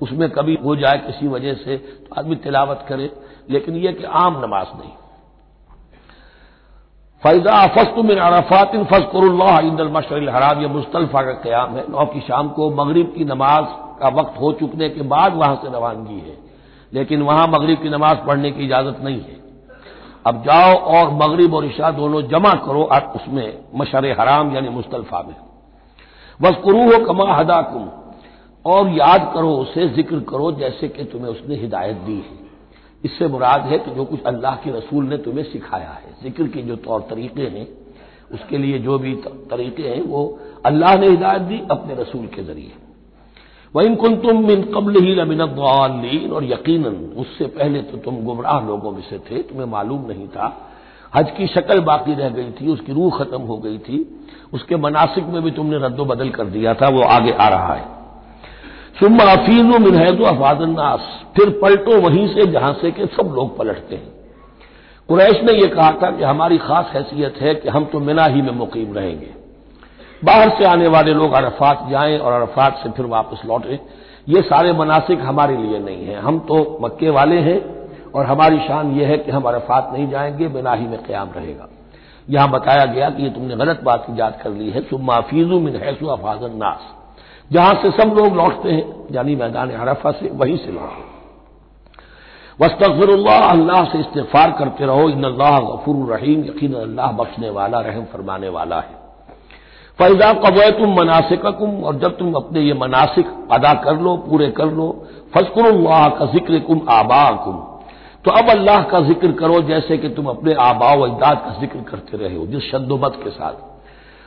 उसमें 0.02 0.30
कभी 0.30 0.58
हो 0.64 0.76
जाए 0.76 0.98
किसी 0.98 1.28
वजह 1.28 1.54
से 1.54 1.76
तो 1.76 2.14
आदमी 2.18 2.36
तिलावत 2.36 2.84
करे, 2.88 3.10
लेकिन 3.50 3.76
यह 3.76 3.92
कि 3.92 4.04
आम 4.04 4.42
नमाज़ 4.44 4.78
नहीं। 4.78 4.90
फैजा 7.22 7.66
फस्त 7.66 7.94
मिन 7.98 8.18
अरफात 8.18 8.76
फजकुल्लाह 8.76 9.58
इंदल 9.58 9.88
मशरल 9.88 10.28
हराम। 10.28 10.62
यह 10.62 10.68
मुस्तलफा 10.68 11.22
का 11.22 11.32
क्याम 11.32 11.76
है। 11.76 11.84
नौ 11.90 12.06
की 12.06 12.20
शाम 12.20 12.48
को 12.48 12.70
मगरिब 12.70 13.14
की 13.18 13.24
नमाज़ 13.24 14.00
का 14.00 14.08
वक्त 14.08 14.40
हो 14.40 14.52
चुकने 14.52 14.88
के 14.88 15.02
बाद 15.02 15.34
वहाँ 15.34 15.56
से 15.56 15.68
रवानगी 15.68 16.18
है। 16.20 16.36
लेकिन 16.92 17.22
वहाँ 17.22 17.46
मगरिब 17.48 17.82
की 17.82 17.88
नमाज़ 17.88 18.18
पढ़ने 18.18 18.50
की 18.50 18.64
इजाज़त 18.64 19.00
नहीं 19.00 19.20
है। 19.20 19.41
अब 20.24 20.42
जाओ 20.42 20.74
और 20.96 21.10
मगरिब 21.14 21.54
और 21.54 21.64
इशा 21.64 21.90
दोनों 21.90 22.22
जमा 22.22 22.52
करो 22.66 22.82
उसमें, 23.16 23.58
मशर 23.74 24.06
हराम 24.20 24.54
यानी 24.54 24.68
मुस्तलफा 24.68 25.22
में। 25.22 25.34
बस 26.40 26.56
कुरू 26.64 26.82
हो 26.82 27.04
कमा 27.04 27.34
हदाकुम। 27.34 27.88
और 28.64 28.88
याद 28.88 29.30
करो, 29.34 29.54
उसे 29.56 29.88
ज़िक्र 29.88 30.18
करो 30.20 30.50
जैसे 30.52 30.88
कि 30.88 31.04
तुम्हें 31.04 31.30
उसने 31.30 31.56
हिदायत 31.56 31.96
दी 31.96 32.14
है। 32.14 32.40
इससे 33.04 33.28
मुराद 33.28 33.62
है 33.62 33.78
कि 33.78 33.90
जो 33.90 34.04
कुछ 34.04 34.22
अल्लाह 34.22 34.56
के 34.56 34.70
रसूल 34.70 35.04
ने 35.04 35.16
तुम्हें 35.18 35.44
सिखाया 35.44 35.90
है, 35.90 36.14
ज़िक्र 36.22 36.46
के 36.46 36.62
जो 36.62 36.76
तौर 36.76 37.00
तरीके 37.00 37.42
हैं, 37.42 37.66
उसके 38.32 38.58
लिए 38.58 38.78
जो 38.78 38.98
भी 38.98 39.14
तरीके 39.50 39.82
हैं, 39.82 40.00
वो 40.02 40.38
अल्लाह 40.66 40.96
ने 40.98 41.08
हिदायत 41.08 41.42
दी 41.42 41.60
अपने 41.70 41.94
रसूल 41.94 42.26
के 42.26 42.42
ज़रिए। 42.42 42.72
वहीं 43.74 43.94
कुन 43.96 44.16
तुम 44.16 44.44
मिन 44.46 44.62
कबल 44.74 45.00
ही 45.00 45.14
लमिन 45.14 45.40
और 45.40 46.44
यकीन 46.44 46.84
उससे 47.16 47.46
पहले 47.46 47.82
तो 47.82 47.96
तुम 47.96 48.16
गुमराह 48.24 48.60
लोगों 48.66 48.90
में 48.92 49.02
से 49.02 49.18
थे, 49.20 49.42
तुम्हें 49.42 49.66
मालूम 49.66 50.06
नहीं 50.06 50.28
था। 50.28 50.68
हज 51.16 51.30
की 51.30 51.46
शक्ल 51.46 51.80
बाकी 51.80 52.14
रह 52.14 52.28
गई 52.28 52.50
थी, 52.50 52.68
उसकी 52.68 52.92
रूह 52.92 53.18
खत्म 53.18 53.40
हो 53.40 53.56
गई 53.56 53.78
थी। 53.78 54.28
उसके 54.52 54.76
मनासिक 54.76 55.24
में 55.24 55.42
भी 55.42 55.50
तुमने 55.50 55.78
रद्दो 55.78 56.04
बदल 56.04 56.28
कर 56.28 56.44
दिया 56.46 56.74
था, 56.74 56.88
वो 56.88 57.02
आगे 57.02 57.32
आ 57.32 57.48
रहा 57.48 57.74
है। 57.74 57.84
सुम्मा 59.00 59.24
अफीजो 59.32 59.78
मिन 59.78 59.94
है 59.94 60.16
तो 60.18 60.24
अफाजन्नास 60.24 61.00
फिर 61.36 61.50
पलटो 61.62 62.00
वहीं 62.00 62.26
से, 62.28 62.46
जहाँ 62.46 62.72
से 62.72 62.90
कि 62.90 63.06
सब 63.06 63.32
लोग 63.34 63.56
पलटते 63.58 63.96
हैं। 63.96 64.12
कुरैश 65.08 65.42
ने 65.42 65.52
यह 65.52 65.74
कहा 65.74 65.90
था 65.92 66.10
कि 66.10 66.24
हमारी 66.24 66.58
खास 66.58 66.90
हैसियत 66.94 67.40
है 67.40 67.54
कि 67.54 67.68
हम 67.68 67.84
तो 67.84 68.00
मिना 68.00 68.24
ही 68.24 68.42
में 68.42 68.52
मुकीम 68.52 68.92
रहेंगे। 68.94 69.41
बाहर 70.24 70.50
से 70.50 70.64
आने 70.64 70.86
वाले 70.86 71.14
लोग 71.14 71.32
अरफात 71.32 71.86
जाएँ 71.90 72.18
और 72.18 72.32
अरफात 72.32 72.76
से 72.82 72.90
फिर 72.90 73.06
वापस 73.06 73.42
लौटें। 73.46 73.78
ये 74.28 74.42
सारे 74.42 74.72
मनासिक 74.72 75.20
हमारे 75.20 75.56
लिए 75.56 75.78
नहीं 75.78 76.06
है। 76.06 76.20
हम 76.20 76.38
तो 76.38 76.78
मक्के 76.82 77.10
वाले 77.10 77.36
हैं 77.36 77.60
और 78.12 78.26
हमारी 78.26 78.58
शान 78.58 78.92
यह 78.92 79.08
है 79.08 79.18
कि 79.18 79.30
हम 79.30 79.42
अरफात 79.42 79.90
नहीं 79.92 80.08
जाएँगे, 80.10 80.48
बिना 80.48 80.72
ही 80.72 80.86
में 80.86 81.02
क्याम 81.02 81.30
रहेगा। 81.36 81.68
यहाँ 82.30 82.50
बताया 82.50 82.84
गया 82.84 83.10
कि 83.10 83.22
ये 83.22 83.30
तुमने 83.30 83.56
गलत 83.56 83.80
बात 83.82 84.06
याद 84.10 84.40
कर 84.42 84.50
ली 84.50 84.70
है। 84.70 84.80
सुम्मा 84.80 85.20
फीजू 85.20 85.60
मिन 85.60 85.76
हैसु 85.76 86.06
अफाजन 86.06 86.56
नास। 86.56 86.94
जहाँ 87.52 87.74
से 87.74 87.90
सब 87.90 88.14
लोग 88.18 88.36
लौटते 88.36 88.70
हैं, 88.70 89.06
यानी 89.12 89.36
मैदान 89.36 89.70
अरफा 89.70 90.10
से, 90.10 90.30
वहीं 90.32 90.56
से 90.56 90.72
लौटे। 90.72 91.12
वस्तफरल्ला 92.64 93.36
अल्लाह 93.36 93.84
से 93.84 93.98
इस्तफार 93.98 94.52
करते 94.52 94.86
रहो। 94.86 95.08
इन 95.08 95.24
अल्लाह 95.24 95.58
गफुर 95.58 96.14
रहीम। 96.14 96.44
यकीन 96.44 96.74
अल्लाह 96.74 97.12
बख्शने 97.12 97.50
वाला, 97.50 97.80
रहम 97.80 98.04
फरमाने 98.04 98.48
वाला 98.48 98.76
है। 98.76 99.01
फैजा 100.02 100.32
कबे 100.34 100.70
तुम 100.72 100.94
मनासिकुम 100.94 101.82
और 101.84 101.98
जब 101.98 102.16
तुम 102.18 102.32
अपने 102.34 102.60
ये 102.60 102.74
मनासिक 102.76 103.26
अदा 103.52 103.72
कर 103.82 103.98
लो, 103.98 104.16
पूरे 104.20 104.50
कर 104.52 104.70
लो 104.72 104.86
फजकुल्लाह 105.34 106.08
का 106.10 106.26
ज़िक्र 106.32 106.58
कुम 106.60 106.80
आबा 106.90 107.24
कुम 107.44 107.56
तो 108.24 108.30
अब 108.32 108.50
अल्लाह 108.50 108.82
का 108.82 109.00
ज़िक्र 109.02 109.30
करो 109.32 109.60
जैसे 109.62 109.98
कि 109.98 110.08
तुम 110.08 110.26
अपने 110.28 110.54
आबा 110.60 110.92
व 110.94 111.04
अजदाद 111.04 111.38
का 111.38 111.60
ज़िक्र 111.60 111.78
करते 111.90 112.16
रहे 112.16 112.34
हो, 112.36 112.46
जिस 112.46 112.70
शद्दोबत 112.70 113.20
के 113.22 113.30
साथ। 113.30 113.54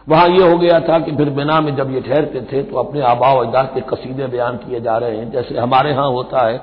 वहाँ 0.08 0.28
यह 0.30 0.52
हो 0.52 0.58
गया 0.58 0.80
था 0.80 1.00
कि 1.00 1.12
फिर 1.18 1.30
बिना 1.32 1.60
में 1.62 1.76
जब 1.76 1.94
ये 1.94 2.02
ठहरते 2.02 2.42
थे 2.52 2.64
तो 2.64 2.78
अपने 2.78 3.02
आबा 3.04 3.30
अजदाद 3.42 3.70
के 3.76 3.82
कसीदे 3.90 4.28
बयान 4.28 4.58
किए 4.58 4.80
जा 4.82 4.98
रहे 4.98 5.18
हैं। 5.18 5.30
जैसे 5.32 5.58
हमारे 5.58 5.92
यहाँ 5.92 6.10
होता 6.10 6.46
है, 6.48 6.58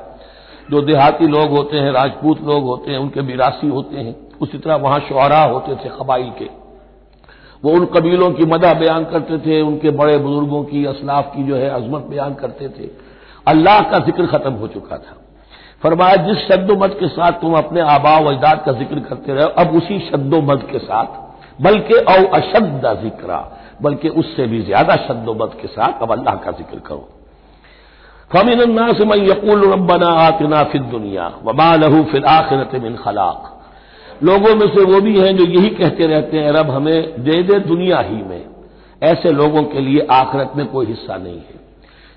जो 0.71 0.83
देहाती 0.83 1.27
लोग 1.29 1.51
होते 1.51 1.79
हैं, 1.79 1.93
राजपूत 1.93 2.43
लोग 2.43 2.65
होते 2.65 2.91
हैं, 2.91 2.99
उनके 2.99 3.21
विरासी 3.23 3.69
होते 3.69 3.97
हैं, 3.99 4.17
उसी 4.41 4.59
तरह 4.59 4.77
वहाँ 4.79 4.99
शुरा 5.09 5.43
होते 5.45 5.77
थे 5.77 5.89
कबाइल 5.99 6.31
के। 6.39 6.62
वो 7.63 7.73
उन 7.73 7.85
कबीलों 7.95 8.31
की 8.33 8.45
मदह 8.47 8.73
बयान 8.75 9.05
करते 9.05 9.39
थे, 9.39 9.61
उनके 9.63 9.91
बड़े 9.93 10.17
बुज़ुर्गों 10.19 10.63
की 10.65 10.85
असलाफ 10.87 11.33
की 11.35 11.43
जो 11.45 11.57
है 11.57 11.69
अजमत 11.71 12.07
बयान 12.11 12.35
करते 12.35 12.69
थे। 12.69 12.91
अल्लाह 13.47 13.81
का 13.91 13.99
ज़िक्र 14.01 14.27
खत्म 14.29 14.53
हो 14.53 14.67
चुका 14.69 14.97
था। 14.99 15.17
फरमाया, 15.83 16.17
जिस 16.25 16.39
शब्दोमद 16.49 16.93
के 16.95 17.09
साथ 17.09 17.41
तुम 17.41 17.55
अपने 17.57 17.81
आबा 17.91 18.17
अजदाद 18.27 18.63
का 18.67 18.73
ज़िक्र 18.75 19.01
करते 19.01 19.35
रहे 19.35 19.47
अब 19.59 19.75
उसी 19.77 19.99
शब्दोमद 20.03 20.63
के 20.71 20.79
साथ, 20.81 21.07
बल्कि 21.61 21.95
औ 21.95 22.23
अशद 22.35 22.83
जिक्रा, 23.03 23.39
बल्कि 23.83 24.09
उससे 24.11 24.47
भी 24.47 24.63
ज़्यादा 24.63 24.97
शब्दोमद 25.07 25.57
के 25.63 25.69
साथ 25.69 26.03
अब 26.03 26.13
अल्लाह 26.13 26.35
का 26.35 26.51
ज़िक्र 26.53 26.79
करो। 26.81 27.09
फमिन 28.31 28.61
से 28.93 29.05
मैं 29.05 29.17
यकूल 29.19 29.73
रबना 29.73 30.07
आतना 30.19 30.63
फिर 30.65 30.83
दुनिया 30.91 31.27
वबा 31.45 31.75
लहू 31.77 32.03
फिर 32.13 32.25
आखिरत 32.27 32.75
मिन 32.83 32.97
खलाक। 32.97 33.52
लोगों 34.25 34.55
में 34.55 34.67
से 34.69 34.85
वो 34.85 35.01
भी 35.01 35.19
हैं 35.19 35.37
जो 35.37 35.45
यही 35.45 35.69
कहते 35.69 36.07
रहते 36.07 36.39
हैं, 36.39 36.53
रब 36.53 36.71
हमें 36.71 37.25
दे 37.25 37.43
दे 37.43 37.59
दुनिया 37.59 37.99
ही 37.99 38.17
में। 38.17 38.45
ऐसे 39.03 39.33
लोगों 39.33 39.63
के 39.63 39.81
लिए 39.81 40.07
आखिरत 40.11 40.53
में 40.57 40.67
कोई 40.67 40.87
हिस्सा 40.87 41.17
नहीं 41.17 41.37
है। 41.37 41.63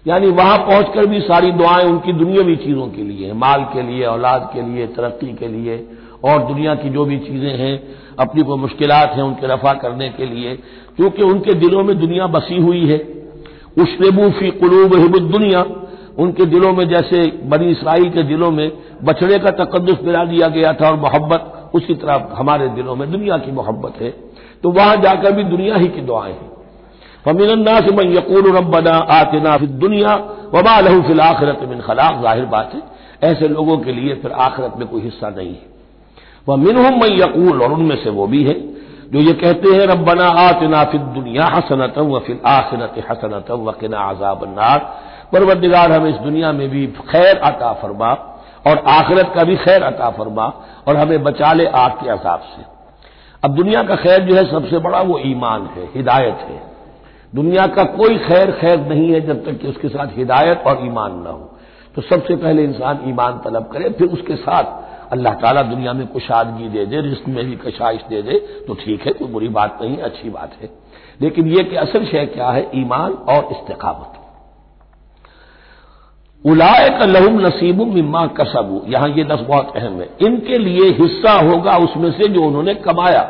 यानी 0.07 0.27
वहाँ 0.27 0.57
पहुंचकर 0.57 1.05
भी 1.05 1.19
सारी 1.19 1.51
दुआएँ 1.51 1.85
उनकी 1.85 2.13
दुनियावी 2.13 2.55
चीज़ों 2.55 2.87
के 2.87 3.01
लिए 3.01 3.33
माल 3.33 3.63
के 3.63 3.81
लिए, 3.81 4.05
औलाद 4.05 4.49
के 4.53 4.61
लिए, 4.61 4.87
तरक्की 4.87 5.33
के 5.33 5.47
लिए 5.47 5.87
और 6.23 6.39
दुनिया 6.43 6.75
की 6.75 6.89
जो 6.89 7.05
भी 7.05 7.17
चीज़ें 7.17 7.57
हैं, 7.57 7.83
अपनी 8.19 8.43
कोई 8.43 8.57
मुश्किल 8.57 8.91
हैं 8.91 9.23
उनके 9.23 9.47
रफा 9.47 9.73
करने 9.73 10.09
के 10.09 10.25
लिए। 10.25 10.55
क्योंकि 10.97 11.23
उनके 11.23 11.53
दिलों 11.53 11.83
में 11.83 11.99
दुनिया 11.99 12.27
बसी 12.27 12.61
हुई 12.61 12.85
है। 12.85 12.97
उशरबू 13.77 14.29
फ़ी 14.29 14.51
कुलूब 14.51 14.95
हिबुद 14.95 15.21
दुनिया। 15.21 15.65
उनके 16.17 16.45
दिलों 16.45 16.73
में 16.73 16.89
जैसे 16.89 17.39
बनी 17.43 17.71
इसराइल 17.71 18.09
के 18.09 18.23
दिलों 18.23 18.51
में 18.51 18.71
बछड़े 19.03 19.39
का 19.39 19.51
तकदस 19.51 19.97
मिला 20.03 20.25
दिया 20.25 20.47
गया 20.47 20.73
था 20.73 20.89
और 20.89 20.95
मोहब्बत 20.95 21.51
उसी 21.75 21.93
तरह 21.95 22.27
हमारे 22.33 22.67
दिलों 22.71 22.95
में 22.95 23.09
दुनिया 23.11 23.37
की 23.37 23.51
मोहब्बत 23.51 24.01
है 24.01 24.09
तो 24.63 24.71
वहाँ 24.71 24.95
जाकर 24.97 25.31
भी 25.31 25.43
दुनिया 25.45 25.75
ही 25.75 25.87
की 25.87 26.01
दुआएँ 26.01 26.33
हैं। 26.33 26.51
फमिनन्ना 27.25 27.79
से 27.79 27.95
मैं 27.95 28.03
यकूल 28.11 28.51
रबना 28.57 28.95
आतना 29.13 29.55
फिर 29.57 29.69
दुनिया 29.79 30.15
वबा 30.53 30.79
लहू 30.79 31.01
फिल 31.01 31.21
आखिरत 31.21 31.59
मिन 31.69 31.79
खलाक। 31.81 32.21
ज़ाहिर 32.21 32.45
बात 32.45 32.73
है, 32.73 32.81
ऐसे 33.23 33.47
लोगों 33.47 33.77
के 33.77 33.91
लिए 33.91 34.15
फिर 34.15 34.31
आखिरत 34.31 34.73
में 34.77 34.87
कोई 34.87 35.01
हिस्सा 35.01 35.29
नहीं 35.29 35.49
है। 35.49 35.73
वह 36.47 36.55
मिनहम 36.57 36.99
मैं 37.01 37.09
यकूल, 37.11 37.61
और 37.61 37.71
उनमें 37.71 37.95
से 38.03 38.09
वो 38.09 38.27
भी 38.27 38.43
है, 38.43 38.53
जो 39.05 39.19
ये 39.19 39.33
कहते 39.33 39.69
हैं 39.69 39.87
रबना 39.87 40.27
आतना 40.41 40.83
फिर 40.83 41.01
दुनिया 41.13 41.45
हसनतम 41.45 42.11
व 42.11 42.19
फिर 42.19 42.41
आखिरत 42.45 43.03
हसनतम 43.09 43.65
वकिना 43.65 43.99
आजाबन्नार 43.99 44.79
परवरदिगार, 45.31 45.91
हमें 45.91 46.09
इस 46.09 46.17
दुनिया 46.17 46.51
में 46.51 46.69
भी 46.69 46.85
खैर 47.09 47.37
अता 47.37 47.73
फरमा। 47.73 48.13
और 48.65 48.83
आखिरत 48.89 49.31
का 49.35 49.43
भी 49.43 49.55
खैर 49.55 49.83
अता 49.83 50.09
फरमा 50.09 50.45
और 50.87 50.95
हमें 50.95 51.23
बचा 51.23 51.51
ले 51.53 51.65
आग 51.65 51.91
के 51.91 52.09
अजाब 52.09 52.39
से। 52.47 52.63
अब 53.43 53.55
दुनिया 53.55 53.81
का 53.83 53.95
खैर 53.95 54.21
जो 54.21 54.35
है 54.35 54.45
सबसे 54.51 54.79
बड़ा 54.79 55.01
वो 55.01 55.19
ईमान 55.25 55.65
है, 55.65 55.89
हिदायत 55.95 56.39
है। 56.41 56.61
दुनिया 57.33 57.65
का 57.67 57.83
कोई 57.83 58.17
खैर 58.17 58.51
खैर 58.51 58.79
नहीं 58.79 59.11
है 59.11 59.19
जब 59.21 59.43
तक 59.45 59.59
कि 59.61 59.67
उसके 59.67 59.89
साथ 59.89 60.17
हिदायत 60.17 60.63
और 60.67 60.85
ईमान 60.85 61.21
ना 61.23 61.29
हो। 61.29 61.51
तो 61.95 62.01
सबसे 62.01 62.35
पहले 62.35 62.63
इंसान 62.63 62.99
ईमान 63.07 63.39
तलब 63.45 63.69
करे, 63.73 63.89
फिर 63.89 64.07
उसके 64.07 64.35
साथ 64.35 65.11
अल्लाह 65.11 65.33
ताला 65.33 65.61
दुनिया 65.61 65.93
में 65.93 66.05
कुशादगी 66.07 66.69
दे 66.69 66.85
दे, 66.85 67.01
रिस्क 67.01 67.27
में 67.27 67.45
भी 67.45 67.55
कशाइश 67.55 68.01
दे 68.09 68.21
दे 68.21 68.39
तो 68.67 68.73
ठीक 68.75 69.05
है, 69.05 69.13
कोई 69.13 69.27
बुरी 69.27 69.47
बात 69.49 69.79
नहीं, 69.81 69.97
अच्छी 69.97 70.29
बात 70.29 70.51
है। 70.61 70.69
लेकिन 71.21 71.47
यह 71.47 71.63
कि 71.63 71.75
असल 71.75 72.05
शय 72.05 72.25
क्या 72.25 72.49
है? 72.49 72.69
ईमान 72.75 73.11
और 73.11 73.47
इस्तेकामत। 73.51 74.21
उलाय 76.45 76.89
का 76.89 77.05
लहुम 77.05 77.39
नसीबू 77.39 77.85
मिम्मा 77.85 78.25
कसबू। 78.37 78.81
यहाँ 78.87 79.07
यह 79.09 79.27
लफ्ज 79.31 79.45
बहुत 79.47 79.71
अहम 79.75 79.99
है। 80.01 80.09
इनके 80.21 80.57
लिए 80.57 80.89
हिस्सा 80.93 81.31
होगा 81.41 81.77
उसमें 81.77 82.11
से 82.11 82.27
जो 82.27 82.41
उन्होंने 82.41 82.73
कमाया। 82.75 83.29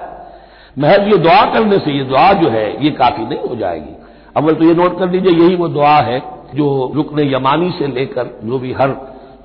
महज 0.77 1.07
ये 1.07 1.17
दुआ 1.17 1.43
करने 1.53 1.77
से, 1.79 1.91
ये 1.91 2.03
दुआ 2.03 2.31
जो 2.33 2.49
है, 2.49 2.85
ये 2.85 2.91
काफ़ी 2.91 3.25
नहीं 3.25 3.49
हो 3.49 3.55
जाएगी। 3.55 3.95
अव्वल 4.37 4.53
तो 4.53 4.65
ये 4.65 4.73
नोट 4.73 4.99
कर 4.99 5.09
लीजिए, 5.11 5.31
यही 5.33 5.55
वो 5.55 5.67
दुआ 5.69 5.95
है 6.01 6.19
जो 6.55 6.91
रुकन 6.95 7.19
यमानी 7.25 7.71
से 7.71 7.87
लेकर, 7.87 8.39
जो 8.43 8.59
भी 8.59 8.73
हर 8.73 8.95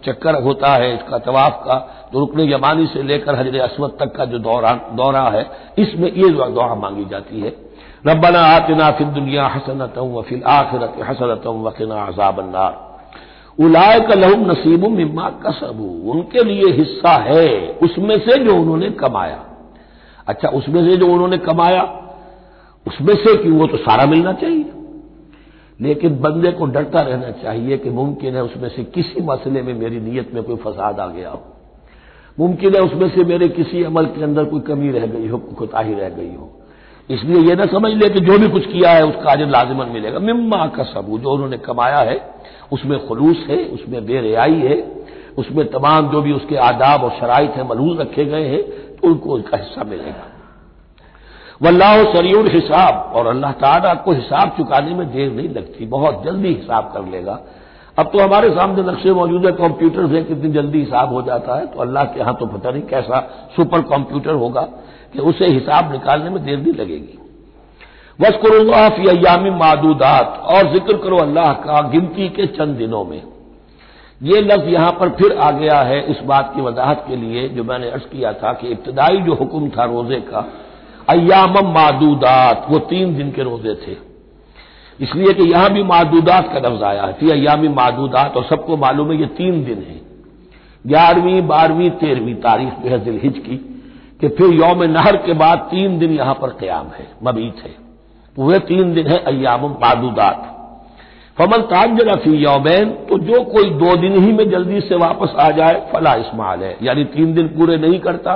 चक्कर 0.04 0.42
होता 0.42 0.68
है, 0.74 0.94
इसका 0.94 1.18
तवाफ 1.20 1.62
का 1.66 1.78
जो 2.12 2.18
रुकन 2.18 2.40
यमानी 2.42 2.86
से 2.86 3.02
लेकर 3.02 3.34
हजर 3.34 3.58
असवद 3.60 3.96
तक 4.00 4.16
का 4.16 4.24
जो 4.24 4.38
दौरा 4.40 4.74
दौरा 4.92 5.22
है, 5.28 5.46
इसमें 5.78 6.12
ये 6.12 6.30
दुआ 6.30 6.74
मांगी 6.74 7.04
जाती 7.04 7.40
है। 7.40 7.54
रब्बना 8.06 8.40
आतना 8.46 8.90
फिर 8.90 9.06
दुनिया 9.06 9.46
हसनतम 9.46 10.14
व 10.14 10.22
फिल 10.22 10.42
आखिरत 10.48 10.94
हसनतम 11.08 11.62
वकिना 11.62 12.04
अजाबन्नार। 12.04 12.89
उलाय 13.60 14.00
का 14.00 14.14
लहुम 14.14 14.50
नसीब 14.50 14.86
मिम्मा 14.86 15.30
कसबू। 15.30 16.10
उनके 16.10 16.44
लिए 16.44 16.72
हिस्सा 16.72 17.10
है, 17.10 17.78
उसमें 17.82 18.18
से 18.18 18.44
जो 18.44 18.56
उन्होंने 18.56 18.90
कमाया। 18.90 19.44
अच्छा 20.26 20.48
उसमें 20.48 20.90
से 20.90 20.96
जो 20.96 21.06
उन्होंने 21.06 21.38
कमाया, 21.38 21.82
उसमें 22.86 23.14
से 23.14 23.42
कि 23.42 23.50
वो 23.50 23.66
तो 23.66 23.76
सारा 23.76 24.06
मिलना 24.06 24.32
चाहिए। 24.32 24.72
लेकिन 25.80 26.20
बंदे 26.20 26.52
को 26.52 26.66
डरता 26.66 27.00
रहना 27.00 27.30
चाहिए 27.30 27.78
कि 27.78 27.90
मुमकिन 27.90 28.34
है 28.34 28.44
उसमें 28.44 28.68
से 28.68 28.84
किसी 28.84 29.20
मसले 29.20 29.62
में 29.62 29.74
मेरी 29.74 30.00
नीयत 30.00 30.34
में 30.34 30.42
कोई 30.42 30.56
फसाद 30.56 31.00
आ 31.00 31.06
गया 31.06 31.30
हो। 31.30 31.42
मुमकिन 32.38 32.74
है 32.74 32.80
उसमें 32.80 33.08
से 33.08 33.24
मेरे 33.24 33.48
किसी 33.48 33.82
अमल 33.82 34.06
के 34.06 34.22
अंदर 34.22 34.44
कोई 34.44 34.60
कमी 34.60 34.90
रह 34.90 35.06
गई 35.06 35.28
हो 35.28 35.38
कोताही 35.38 35.94
रह 35.94 36.08
गई 36.08 36.34
हो। 36.34 36.59
इसलिए 37.08 37.40
यह 37.40 37.56
ना 37.56 37.64
समझ 37.68 37.92
ले 37.92 38.08
कि 38.08 38.20
जो 38.20 38.38
भी 38.38 38.48
कुछ 38.48 38.66
किया 38.66 38.90
है 38.90 39.04
उसका 39.04 39.30
आज 39.32 39.40
लाजमन 39.50 39.88
मिलेगा। 39.88 40.18
मिम्मा 40.20 40.66
का 40.66 40.84
सबू 40.86 41.18
जो 41.18 41.30
उन्होंने 41.30 41.58
कमाया 41.60 41.98
है, 42.00 42.18
उसमें 42.72 42.98
खलूस 43.08 43.44
है, 43.48 43.64
उसमें 43.66 44.04
बेरियाई 44.06 44.58
है, 44.60 44.76
उसमें 45.38 45.66
तमाम 45.68 46.10
जो 46.10 46.20
भी 46.22 46.32
उसके 46.32 46.56
आदाब 46.64 47.04
और 47.04 47.10
शराइ 47.20 47.46
हैं 47.56 47.68
मलूज 47.68 48.00
रखे 48.00 48.24
गए 48.26 48.46
हैं 48.46 48.62
तो 48.96 49.08
उनको 49.08 49.30
उसका 49.30 49.56
हिस्सा 49.56 49.84
मिलेगा। 49.84 50.26
वल्लाह 51.60 52.02
सरीर 52.12 52.50
हिसाब, 52.52 53.12
और 53.14 53.26
अल्लाह 53.26 53.52
ताला 53.54 53.94
को 53.96 54.12
हिसाब 54.12 54.52
चुकाने 54.56 54.94
में 54.94 55.06
देर 55.12 55.32
नहीं 55.32 55.48
लगती, 55.48 55.86
बहुत 55.86 56.22
जल्दी 56.24 56.48
हिसाब 56.50 56.90
कर 56.94 57.04
लेगा। 57.10 57.38
अब 57.98 58.06
तो 58.06 58.18
हमारे 58.18 58.50
सामने 58.50 58.82
नक्शे 58.82 59.12
मौजूद 59.12 59.46
है 59.46 59.52
कंप्यूटर 59.54 60.06
से 60.08 60.22
कितनी 60.24 60.50
जल्दी 60.52 60.80
हिसाब 60.80 61.12
हो 61.12 61.22
जाता 61.22 61.58
है 61.58 61.66
तो 61.66 61.80
अल्लाह 61.80 62.04
के 62.04 62.20
यहाँ 62.20 62.34
तो 62.34 62.46
पता 62.46 62.70
नहीं 62.70 62.82
कैसा 62.84 63.20
सुपर 63.56 63.80
कंप्यूटर 63.88 64.34
होगा। 64.34 64.68
कि 65.12 65.18
उसे 65.20 65.46
हिसाब 65.48 65.92
निकालने 65.92 66.30
में 66.30 66.44
देर 66.44 66.58
नहीं 66.58 66.72
लगेगी। 66.74 67.18
वस्कुरुल्लाफी 68.18 69.06
अयामी 69.08 69.50
मादूदात, 69.50 70.40
और 70.46 70.72
ज़िक्र 70.72 70.96
करो 70.98 71.18
अल्लाह 71.18 71.52
का 71.60 71.80
गिनती 71.90 72.28
के 72.30 72.46
चंद 72.48 72.76
दिनों 72.76 73.04
में। 73.04 73.22
ये 74.20 74.40
लफ्ज 74.40 74.68
यहाँ 74.68 74.90
पर 74.92 75.08
फिर 75.10 75.32
आ 75.34 75.50
गया 75.52 75.78
है 75.82 76.00
इस 76.10 76.18
बात 76.24 76.52
की 76.54 76.62
वजाहत 76.62 77.04
के 77.08 77.16
लिए 77.16 77.48
जो 77.48 77.64
मैंने 77.64 77.90
अर्ज़ 77.90 78.02
किया 78.04 78.32
था 78.34 78.52
कि 78.52 78.68
इब्तदाई 78.68 79.16
जो 79.22 79.34
हुक्म 79.34 79.68
था 79.68 79.84
रोज़े 79.86 80.20
का 80.22 80.46
अयाम 81.08 81.54
मादूदात, 81.68 82.66
वो 82.70 82.78
तीन 82.80 83.16
दिन 83.16 83.30
के 83.30 83.42
रोज़े 83.42 83.74
थे। 83.76 83.96
इसलिए 85.00 85.32
कि 85.32 85.42
यहाँ 85.42 85.70
भी 85.72 85.82
मादूदात 85.84 86.52
का 86.52 86.58
लफ्ज 86.60 86.82
आया 86.82 87.02
है 87.02 87.12
फिर 87.12 87.32
अयामी 87.32 87.68
मादूदात, 87.70 88.36
और 88.36 88.44
सबको 88.44 88.76
मालूम 88.76 89.10
है 89.12 89.20
ये 89.20 89.26
तीन 89.36 89.64
दिन 89.64 89.78
है। 89.80 89.98
ग्यारहवीं, 90.84 91.40
बारहवीं, 91.46 91.90
तेरहवीं 91.92 92.34
तारीख 92.42 92.72
जो 92.84 92.90
है 92.90 92.98
दिलहिज 93.04 93.38
की। 93.38 93.56
कि 94.20 94.28
फिर 94.30 94.52
यौम 94.54 94.82
नहर 94.84 95.16
के 95.16 95.32
बाद 95.34 95.58
तीन 95.70 95.98
दिन 95.98 96.12
यहाँ 96.12 96.34
पर 96.34 96.50
क्याम 96.58 96.86
है, 96.88 97.06
मबीत 97.24 97.62
है। 97.64 97.74
वे 98.36 98.58
तीन 98.66 98.92
दिन 98.94 99.06
है 99.06 99.18
अयाम 99.26 99.66
मादूदात 99.82 100.46
फमन 101.38 101.62
ताजरा 101.68 102.14
फ़ी 102.16 102.36
यौमैन 102.36 102.90
तो 103.08 103.18
जो 103.20 103.42
कोई 103.46 103.70
दो 103.72 103.94
दिन 103.96 104.16
ही 104.24 104.32
में 104.32 104.48
जल्दी 104.50 104.80
से 104.80 104.96
वापस 104.96 105.34
आ 105.38 105.50
जाए, 105.50 105.74
फला 105.92 106.14
इस्माल 106.16 106.62
है। 106.62 106.76
यानी 106.82 107.04
तीन 107.06 107.34
दिन 107.34 107.48
पूरे 107.48 107.76
नहीं 107.78 107.98
करता, 108.00 108.34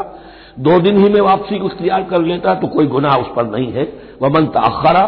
दो 0.59 0.79
दिन 0.81 0.99
ही 0.99 1.09
में 1.09 1.21
वापसी 1.21 1.59
को 1.59 1.67
इख्तियार 1.67 2.03
कर 2.03 2.23
लेता 2.23 2.55
तो 2.55 2.67
कोई 2.69 2.87
गुनाह 2.87 3.17
उस 3.17 3.27
पर 3.37 3.47
नहीं 3.47 3.73
है। 3.73 3.85
वमन 4.23 4.47
ताखरा, 4.49 5.05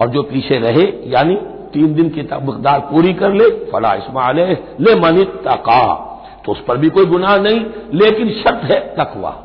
और 0.00 0.08
जो 0.08 0.22
पीछे 0.22 0.58
रहे, 0.58 0.84
यानी 1.06 1.34
तीन 1.72 1.94
दिन 1.94 2.08
की 2.08 2.22
मकदार 2.22 2.80
पूरी 2.90 3.12
कर 3.14 3.32
ले, 3.32 3.48
फला 3.72 3.94
इस्माल 3.94 4.40
ले 4.80 4.94
मनी 4.96 5.24
तका 5.44 5.82
तो 6.44 6.52
उस 6.52 6.60
पर 6.60 6.76
भी 6.76 6.88
कोई 6.90 7.06
गुनाह 7.06 7.36
नहीं, 7.38 7.64
लेकिन 7.94 8.30
शर्त 8.34 8.64
है 8.64 8.80
तकवा। 8.96 9.36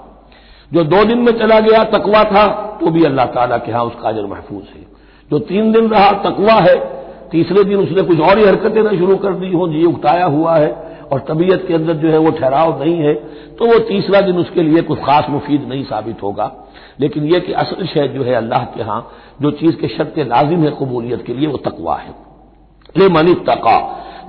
जो 0.76 0.84
दो 0.86 1.04
दिन 1.06 1.20
में 1.20 1.32
चला 1.40 1.60
गया, 1.62 1.84
तकवा 1.90 2.24
था 2.26 2.46
तो 2.80 2.92
भी 2.92 3.04
अल्लाह 3.06 3.26
ताला 3.34 3.58
के 3.58 3.72
यहाँ 3.72 3.84
उसका 3.86 4.10
अजर 4.10 4.26
महफूज 4.26 4.64
है। 4.66 4.84
जो 5.32 5.40
तीन 5.42 5.72
दिन 5.72 5.88
रहा, 5.90 6.12
तकवा 6.24 6.54
है, 6.62 6.76
तीसरे 7.32 7.64
दिन 7.64 7.78
उसने 7.78 8.02
कुछ 8.04 8.20
और 8.22 8.40
ही 8.40 8.46
हरकतें 8.46 8.82
ना 8.84 8.92
शुरू 8.92 9.16
कर 9.18 9.34
दी 9.36 9.52
हो, 9.52 9.68
जी, 9.68 9.86
उकताया 9.86 10.26
हुआ 10.28 10.56
है, 10.58 10.70
और 11.06 11.20
तबीयत 11.30 11.66
के 11.68 11.74
अंदर 11.74 11.94
जो 11.94 12.10
है 12.10 12.18
वो 12.18 12.32
ठहराव 12.32 12.84
नहीं 12.84 12.98
है 12.98 13.14
तो 13.58 13.66
वो 13.66 13.78
तीसरा 13.80 14.22
दिन 14.22 14.38
उसके 14.38 14.64
लिए 14.64 14.82
कुछ 14.82 15.00
खास 15.00 15.26
मुफीद 15.30 15.68
नहीं 15.70 15.84
साबित 15.84 16.24
होगा। 16.24 16.52
लेकिन 17.00 17.24
यह 17.26 17.40
कि 17.40 17.54
असल 17.54 17.86
शय 17.86 18.08
जो 18.08 18.24
है 18.24 18.34
अल्लाह 18.36 18.64
के 18.66 18.80
यहाँ, 18.80 19.12
जो 19.42 19.52
चीज़ 19.52 19.76
के 19.76 19.88
शर्त 19.88 20.18
लाजिम 20.20 20.64
है 20.64 20.72
कबूलियत 20.72 21.24
के 21.26 21.34
लिए, 21.34 21.48
वो 21.48 21.58
तकवा 21.60 21.96
है। 21.96 22.14
ले 22.96 23.08
मनी 23.10 23.34
तका 23.48 23.78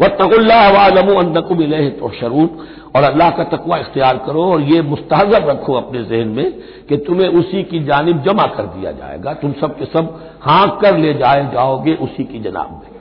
वह 0.01 0.09
तकुल्लाकुम 0.17 1.35
तो 1.99 2.11
शरून 2.21 2.49
और 2.97 3.05
अल्लाह 3.05 3.31
का 3.31 3.45
तकवा 3.47 3.79
इख्तियार 3.79 4.19
करो 4.27 4.45
और 4.45 4.61
ये 4.63 4.83
मुस्तहजब 4.83 5.49
रखो 5.49 5.73
अपने 5.75 6.03
जहन 6.05 6.29
में 6.29 6.53
कि 6.89 6.97
तुम्हें 6.97 7.29
उसी 7.29 7.63
की 7.63 7.85
जानब 7.85 8.23
जमा 8.23 8.47
कर 8.47 8.67
दिया 8.67 8.93
जाएगा। 8.93 9.33
तुम 9.35 9.53
सब 9.53 9.79
के 9.79 9.85
सब 9.85 10.19
हाँक 10.43 10.79
कर 10.81 10.99
ले 10.99 11.15
जाए, 11.15 11.51
जाओगे 11.53 11.95
उसी 11.95 12.25
की 12.25 12.41
जनाब 12.41 12.71
में। 12.71 12.95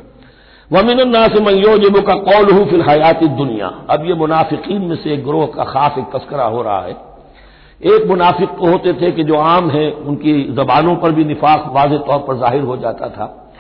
वमिनन्ना 0.72 1.28
से 1.28 1.40
मयोजबों 1.40 2.02
का 2.02 2.14
कौल 2.14 2.52
हूँ 2.52 2.66
फिर 2.70 2.90
हयाती 2.90 3.28
दुनिया। 3.28 3.68
अब 3.90 4.06
ये 4.06 4.14
मुनाफिकीन 4.14 4.82
में 4.82 4.96
से 4.96 5.14
एक 5.14 5.26
ग्रोह 5.26 5.46
का 5.46 5.64
खास 5.64 5.98
एक 5.98 6.06
तस्करा 6.16 6.46
हो 6.46 6.62
रहा 6.62 6.80
है। 6.82 6.96
एक 7.82 8.08
मुनाफिक 8.08 8.50
तो 8.50 8.72
होते 8.72 8.94
थे 8.94 9.12
कि 9.12 9.24
जो 9.24 9.36
आम 9.36 9.70
है, 9.70 9.92
उनकी 9.92 10.34
जबानों 10.54 10.96
पर 10.96 11.12
भी 11.12 11.26
निफाक 11.26 11.72
वाज 11.76 11.94
तौर 11.94 12.20
पर 12.20 12.38
ज़ाहिर 12.38 12.62
हो 12.62 12.78
जाता 12.78 13.10
था। 13.10 13.52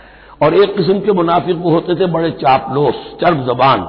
और 0.41 0.53
एक 0.53 0.75
किस्म 0.77 0.99
के 0.99 1.11
मुनाफिक 1.11 1.57
वो 1.57 1.71
होते 1.71 1.95
थे, 1.95 2.05
बड़े 2.05 2.31
चापलोस, 2.31 2.95
चर्ब 3.21 3.45
जबान। 3.45 3.87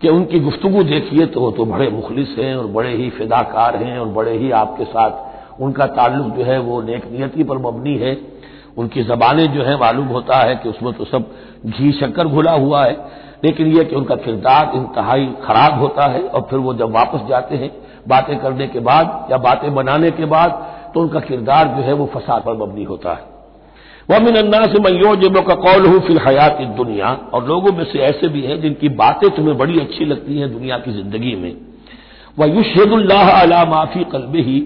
कि 0.00 0.08
उनकी 0.08 0.38
गुफ्तगु 0.40 0.82
देखिए 0.82 1.26
तो 1.26 1.50
तो 1.50 1.64
बड़े 1.64 1.88
मुखलिस 1.90 2.28
हैं 2.38 2.54
और 2.56 2.66
बड़े 2.66 2.94
ही 2.96 3.10
फिदाकार 3.10 3.76
हैं 3.76 3.98
और 3.98 4.06
बड़े 4.08 4.36
ही 4.38 4.50
आपके 4.50 4.84
साथ 4.84 5.60
उनका 5.62 5.86
ताल्लुक 5.86 6.26
जो 6.36 6.44
है 6.44 6.58
वो 6.58 6.80
नेक 6.82 7.10
नियति 7.12 7.44
पर 7.44 7.58
मबनी 7.58 7.96
है। 7.96 8.16
उनकी 8.78 9.02
जबानें 9.02 9.46
जो 9.52 9.62
है 9.62 9.76
मालूम 9.80 10.06
होता 10.06 10.36
है 10.36 10.54
कि 10.56 10.68
उसमें 10.68 10.92
तो 10.94 11.04
सब 11.04 11.30
घी 11.66 11.92
शक्कर 11.92 12.28
घुला 12.28 12.52
हुआ 12.52 12.84
है। 12.84 12.92
लेकिन 13.44 13.66
यह 13.66 13.82
कि 13.82 13.96
उनका 13.96 14.16
किरदार 14.16 14.72
इंतहाई 14.74 15.26
खराब 15.44 15.78
होता 15.80 16.06
है 16.06 16.22
और 16.22 16.46
फिर 16.50 16.58
वो 16.58 16.74
जब 16.74 16.90
वापस 16.90 17.28
जाते 17.28 17.56
हैं 17.56 17.70
बातें 18.08 18.38
करने 18.38 18.66
के 18.66 18.80
बाद 18.80 19.28
या 19.30 19.38
बातें 19.38 19.74
बनाने 19.74 20.10
के 20.10 20.24
बाद 20.24 20.50
तो 20.94 21.00
उनका 21.00 21.20
किरदार 21.20 21.68
जो 21.68 21.82
है 21.82 21.92
वो 21.92 22.10
फसाद 22.14 22.42
पर 22.42 22.56
मबनी 22.56 22.84
होता 22.84 23.12
है। 23.12 23.39
वह 24.10 24.18
मिन 24.18 24.36
अन्ना 24.36 24.66
से 24.66 24.78
मैयो 24.82 25.14
जब 25.16 25.36
का 25.46 25.54
कौल 25.56 25.86
हूँ 25.86 26.00
फिल 26.06 26.18
हयात 26.18 26.60
दुनिया 26.76 27.08
और 27.34 27.46
लोगों 27.46 27.72
में 27.72 27.84
से 27.84 27.98
ऐसे 28.02 28.28
भी 28.28 28.42
हैं 28.42 28.60
जिनकी 28.60 28.88
बातें 28.96 29.28
तुम्हें 29.30 29.56
बड़ी 29.58 29.78
अच्छी 29.80 30.04
लगती 30.04 30.38
हैं 30.38 30.52
दुनिया 30.52 30.78
की 30.78 30.92
ज़िंदगी 30.92 31.34
में। 31.36 31.52
वह 32.38 32.46
युशदुल्लाह 32.48 33.30
अला 33.32 33.64
माफ़ी 33.66 34.04
कल्ब 34.12 34.34
ही 34.38 34.60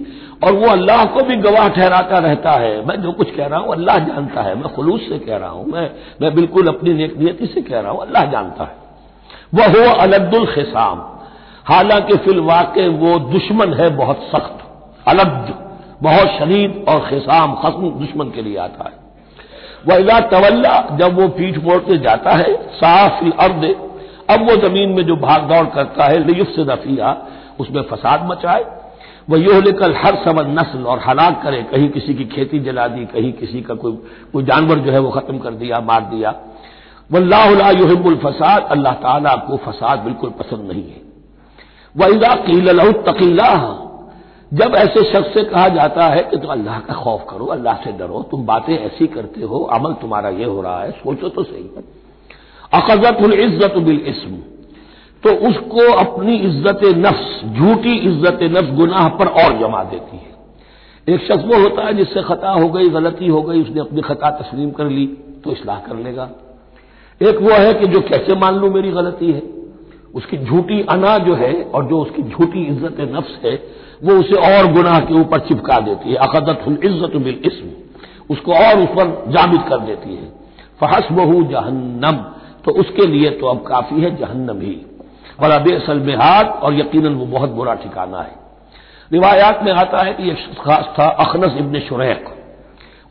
और 0.45 0.53
वो 0.53 0.69
अल्लाह 0.69 1.05
को 1.07 1.23
भी 1.23 1.37
गवाह 1.39 1.69
ठहराता 1.71 2.19
रहता 2.19 2.51
है। 2.61 2.75
मैं 2.87 2.97
जो 3.03 3.13
कुछ 3.13 3.35
कह 3.37 3.47
रहा 3.47 3.59
हूँ 3.61 3.73
अल्लाह 3.73 3.99
जानता 3.99 4.43
है, 4.43 4.55
मैं 4.55 4.75
खलूस 4.77 5.09
से 5.09 5.19
कह 5.19 5.37
रहा 5.37 5.49
हूँ, 5.49 5.67
मैं 5.67 5.91
मैं 6.23 6.35
बिल्कुल 6.35 6.69
अपनी 6.69 6.95
नियति 6.95 7.47
से 7.47 7.61
कह 7.63 7.81
रहा 7.81 7.93
हूँ, 7.93 8.01
अल्लाह 8.01 8.31
जानता 8.33 8.65
है। 8.65 8.83
वह 9.55 9.67
हो 9.69 9.95
अलद्दुल 9.99 10.47
खिसाम 10.55 11.07
हालाँकि 11.67 12.17
फिल 12.25 12.41
वाक़ 12.43 12.81
वो 12.99 13.19
दुश्मन 13.31 13.75
है 13.75 13.89
बहुत 13.97 14.29
सख्त, 14.29 14.59
अलग, 15.07 15.55
बहुत 16.03 16.29
शरीद 16.31 16.85
और 16.89 17.09
खिसाम, 17.11 17.55
खसम 17.55 17.91
दुश्मन 17.99 18.31
के 18.31 18.43
लिए 18.43 18.57
आता 18.59 18.85
है। 18.85 19.03
इला 19.93 20.19
तवल्ला, 20.29 20.75
जब 20.97 21.19
वो 21.21 21.29
पीठ 21.29 21.59
मोड़ 21.59 21.79
के 21.79 21.99
जाता 21.99 22.31
है, 22.31 22.55
साफ़ 22.75 23.25
अर्द, 23.41 23.65
अब 24.31 24.41
वो 24.41 24.57
ज़मीन 24.59 24.91
में 24.91 25.05
जो 25.07 25.17
भाग 25.17 25.43
दौड़ 25.49 25.67
करता 25.67 26.05
है 26.05 26.19
लियुफ 26.27 26.49
से 26.49 26.65
दफिया 26.65 27.17
उसमें 27.61 27.83
फसाद 27.83 28.27
मचाए। 28.27 28.65
वह 29.31 29.39
यो 29.39 29.61
लेकर 29.61 29.95
हर 29.97 30.17
समझ 30.25 30.47
नस्ल 30.49 30.85
और 30.85 30.99
हलाक 30.99 31.41
करे, 31.43 31.63
कहीं 31.63 31.89
किसी 31.89 32.15
की 32.15 32.25
खेती 32.25 32.59
जला 32.59 32.87
दी, 32.89 33.05
कहीं 33.05 33.33
किसी 33.33 33.61
का 33.61 33.75
कोई 33.75 33.93
कोई 34.33 34.45
जानवर 34.45 34.79
जो 34.79 34.93
है 34.93 34.99
वो 34.99 35.11
खत्म 35.11 35.39
कर 35.39 35.51
दिया, 35.53 35.81
मार 35.81 36.01
दिया। 36.05 36.35
वल्लाहुल 37.11 38.17
फसाद, 38.17 38.67
अल्लाह 38.71 38.95
ताला 38.95 39.35
को 39.49 39.57
फसाद 39.57 39.99
बिल्कुल 39.99 40.31
पसंद 40.31 40.71
नहीं 40.71 40.85
है। 40.85 41.03
इजा 42.15 42.35
कील 42.37 42.79
तकीला 43.03 43.49
जब 44.55 44.75
ऐसे 44.75 45.03
शख्स 45.03 45.35
से 45.35 45.43
कहा 45.45 45.69
जाता 45.69 46.07
है 46.07 46.23
कि 46.23 46.37
तो 46.37 46.49
अल्लाह 46.49 46.81
का 46.81 46.95
खौफ 46.95 47.25
करो, 47.31 47.47
अल्लाह 47.47 47.77
से 47.77 47.93
डरो, 47.93 48.23
तुम 48.31 48.45
बातें 48.47 48.77
ऐसी 48.77 49.07
करते 49.07 49.43
हो, 49.43 49.59
अमल 49.75 49.93
तुम्हारा 49.93 50.29
ये 50.31 50.45
हो 50.45 50.61
रहा 50.61 50.83
है, 50.83 50.91
सोचो 50.91 51.29
तो 51.29 51.43
सही 51.43 51.71
है। 51.77 51.85
अकजत 52.73 53.23
इज़्ज़त 53.35 53.77
बिल 53.79 54.01
इसम। 54.07 54.37
तो 55.25 55.35
उसको 55.49 55.93
अपनी 55.93 56.35
इज़्ज़त 56.39 56.81
नफ्स, 56.97 57.45
झूठी 57.47 57.97
इज़्ज़त 57.99 58.43
नफ्स 58.53 58.71
गुनाह 58.77 59.09
पर 59.09 59.27
और 59.43 59.59
जमा 59.59 59.83
देती 59.85 60.17
है। 60.17 60.33
एक 61.07 61.21
शख्स 61.21 61.45
वो 61.45 61.61
होता 61.63 61.87
है 61.87 61.95
जिससे 61.95 62.23
खता 62.23 62.51
हो 62.51 62.69
गई, 62.69 62.89
गलती 62.91 63.29
हो 63.29 63.43
गई, 63.43 63.63
उसने 63.63 63.81
अपनी 63.81 64.01
खता 64.01 64.31
तस्लीम 64.39 64.71
कर 64.71 64.89
ली 64.89 65.07
तो 65.45 65.53
इसलाह 65.53 65.79
कर 65.79 65.97
लेगा। 65.97 66.29
एक 67.21 67.41
वो 67.41 67.51
है 67.51 67.73
कि 67.75 67.87
जो 67.87 68.01
कैसे 68.01 68.35
मान 68.35 68.55
लू 68.55 68.71
मेरी 68.71 68.91
गलती 68.91 69.31
है? 69.33 69.43
उसकी 70.15 70.39
झूठी 70.39 70.81
अना 70.91 71.17
जो 71.19 71.35
है 71.35 71.53
और 71.65 71.85
जो 71.85 72.01
उसकी 72.01 72.23
झूठी 72.23 72.65
इज़्ज़त 72.65 73.01
नफ्स 73.15 73.39
है 73.45 73.57
वो 74.05 74.15
उसे 74.15 74.37
और 74.49 74.73
गुनाह 74.73 74.99
के 75.01 75.15
ऊपर 75.15 75.39
चिपका 75.39 75.79
देती 75.81 76.11
है। 76.11 76.17
अकदत 76.19 76.65
इज़्ज़त 76.85 77.17
बिल 77.17 77.41
इसम। 77.45 77.71
उसको 78.31 78.53
और 78.55 78.79
उस 78.79 78.89
पर 78.91 79.33
जामिद 79.33 79.63
कर 79.69 79.79
देती 79.81 80.15
है। 80.15 80.33
फहस 80.81 81.09
बहु 81.13 81.43
जहन्नम। 81.45 82.17
तो 82.65 82.73
उसके 82.73 83.07
लिए 83.07 83.31
तो 83.31 83.47
अब 83.47 83.65
काफ़ी 83.67 84.01
है, 84.01 84.17
जहन्नम 84.17 84.61
ही। 84.61 84.75
बड़ा 85.41 85.59
बेसल 85.59 85.99
बेहाद 86.01 86.49
और 86.63 86.75
यकीन 86.75 87.07
वो 87.09 87.27
बहुत 87.27 87.51
बुरा 87.51 87.75
ठिकाना 87.75 88.19
है। 88.19 88.43
रिवायात 89.11 89.63
में 89.63 89.73
आता 89.73 90.05
है 90.05 90.13
कि 90.13 90.29
यह 90.29 90.37
खास 90.61 90.95
था 90.99 91.09
अखनस 91.21 91.57
इबन 91.59 91.79
शुरैक। 91.81 92.25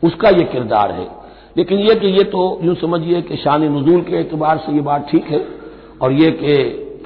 उसका 0.02 0.28
यह 0.28 0.44
किरदार 0.44 0.90
है। 0.90 1.06
लेकिन 1.56 1.78
यह 1.78 1.94
कि 1.94 2.06
यह 2.08 2.22
तो 2.22 2.60
यूँ 2.62 2.74
समझिए 2.74 3.20
कि 3.22 3.36
शान 3.36 3.64
नजूल 3.72 4.00
के 4.00 4.16
एतबार 4.16 4.58
से 4.58 4.72
यह 4.72 4.82
बात 4.82 5.06
ठीक 5.10 5.26
है, 5.26 5.44
और 6.02 6.12
यह 6.12 6.30
कि 6.30 6.56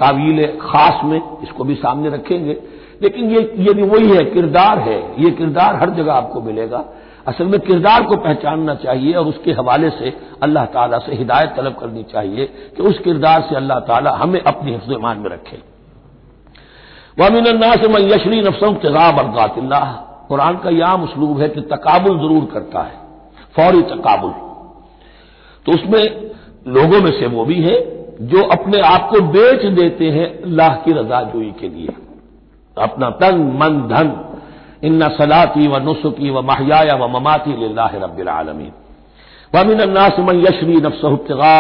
तावील 0.01 0.47
खास 0.61 1.01
में 1.05 1.21
इसको 1.43 1.65
भी 1.65 1.75
सामने 1.75 2.09
रखेंगे। 2.09 2.57
लेकिन 3.01 3.31
ये 3.31 3.41
ये 3.59 3.73
भी 3.75 3.83
वही 3.85 4.09
है, 4.09 4.25
किरदार 4.27 4.79
है। 4.81 4.99
ये 5.19 5.31
किरदार 5.33 5.77
हर 5.77 5.91
जगह 5.93 6.13
आपको 6.13 6.41
मिलेगा। 6.43 6.85
असल 7.27 7.45
में 7.45 7.59
किरदार 7.61 8.03
को 8.03 8.17
पहचानना 8.19 8.75
चाहिए 8.77 9.15
और 9.15 9.27
उसके 9.27 9.53
हवाले 9.53 9.91
से 9.91 10.13
अल्लाह 10.43 10.65
ताला 10.67 10.99
से 10.99 11.15
हिदायत 11.15 11.53
तलब 11.57 11.75
करनी 11.75 12.03
चाहिए 12.13 12.47
कि 12.77 12.83
उस 12.83 12.99
किरदार 12.99 13.43
से 13.49 13.57
अल्लाह 13.57 13.81
ताला 13.89 14.11
हमें 14.17 14.41
अपनी 14.43 14.73
हिफ्ज 14.73 14.93
ईमान 14.93 15.19
में 15.19 15.31
रखे। 15.31 15.59
वमिनन्ना 17.19 17.75
से 17.75 17.89
मैं 17.89 18.01
यशरी 18.05 18.41
नफसों 18.43 18.73
तगा 18.81 19.11
बरगातिल्ला 19.13 19.81
कुरान 20.29 20.57
का 20.57 20.71
याम 20.71 21.05
उसलूब 21.05 21.41
है 21.41 21.49
कि 21.49 21.61
तकाबुल 21.69 22.19
ज़रूर 22.19 22.45
करता 22.53 22.83
है, 22.83 22.97
फौरी 23.57 23.83
तकाबुल। 23.85 24.33
तो 25.67 25.73
उसमें 25.73 26.05
लोगों 26.75 27.01
में 27.01 27.11
से 27.13 27.27
वो 27.29 27.45
भी 27.45 27.63
है 27.63 27.79
जो 28.27 28.43
अपने 28.51 28.81
आप 28.87 29.09
को 29.11 29.21
बेच 29.31 29.65
देते 29.75 30.11
हैं 30.11 30.27
अल्लाह 30.43 30.77
की 30.77 30.93
रजाजोई 30.93 31.51
के 31.61 31.69
लिए। 31.69 31.97
अपना 32.79 33.11
तन, 33.11 33.37
मन, 33.61 33.75
धन, 33.89 34.09
इन्ना 34.85 35.09
सलाती 35.09 35.67
व 35.69 35.79
नुसुकी 35.79 36.31
व 36.31 36.43
महया 36.43 36.95
व 36.97 37.09
ममाती 37.09 37.53
रबीआलमीन 37.53 38.73
वमिन 39.55 39.79
अन्नास 39.81 40.19
मन 40.19 40.41
यशरी 40.41 40.77
नफसगा 40.77 41.57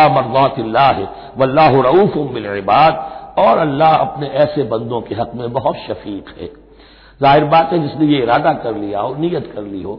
वल्लाह 1.39 1.81
रऊफ 1.81 2.17
बिलबाद 2.33 2.95
और 3.39 3.59
अल्लाह 3.59 3.95
अपने 3.97 4.27
ऐसे 4.37 4.63
बंदों 4.63 5.01
के 5.01 5.15
हक 5.15 5.31
में 5.35 5.53
बहुत 5.53 5.77
शफीक 5.77 6.35
है। 6.41 6.49
ज़ाहिर 7.21 7.45
बात 7.45 7.73
है, 7.73 7.79
जिसने 7.79 8.07
ये 8.07 8.19
इरादा 8.23 8.53
कर 8.53 8.75
लिया 8.77 9.01
हो, 9.01 9.15
नीयत 9.15 9.51
कर 9.55 9.63
ली 9.63 9.83
हो, 9.83 9.95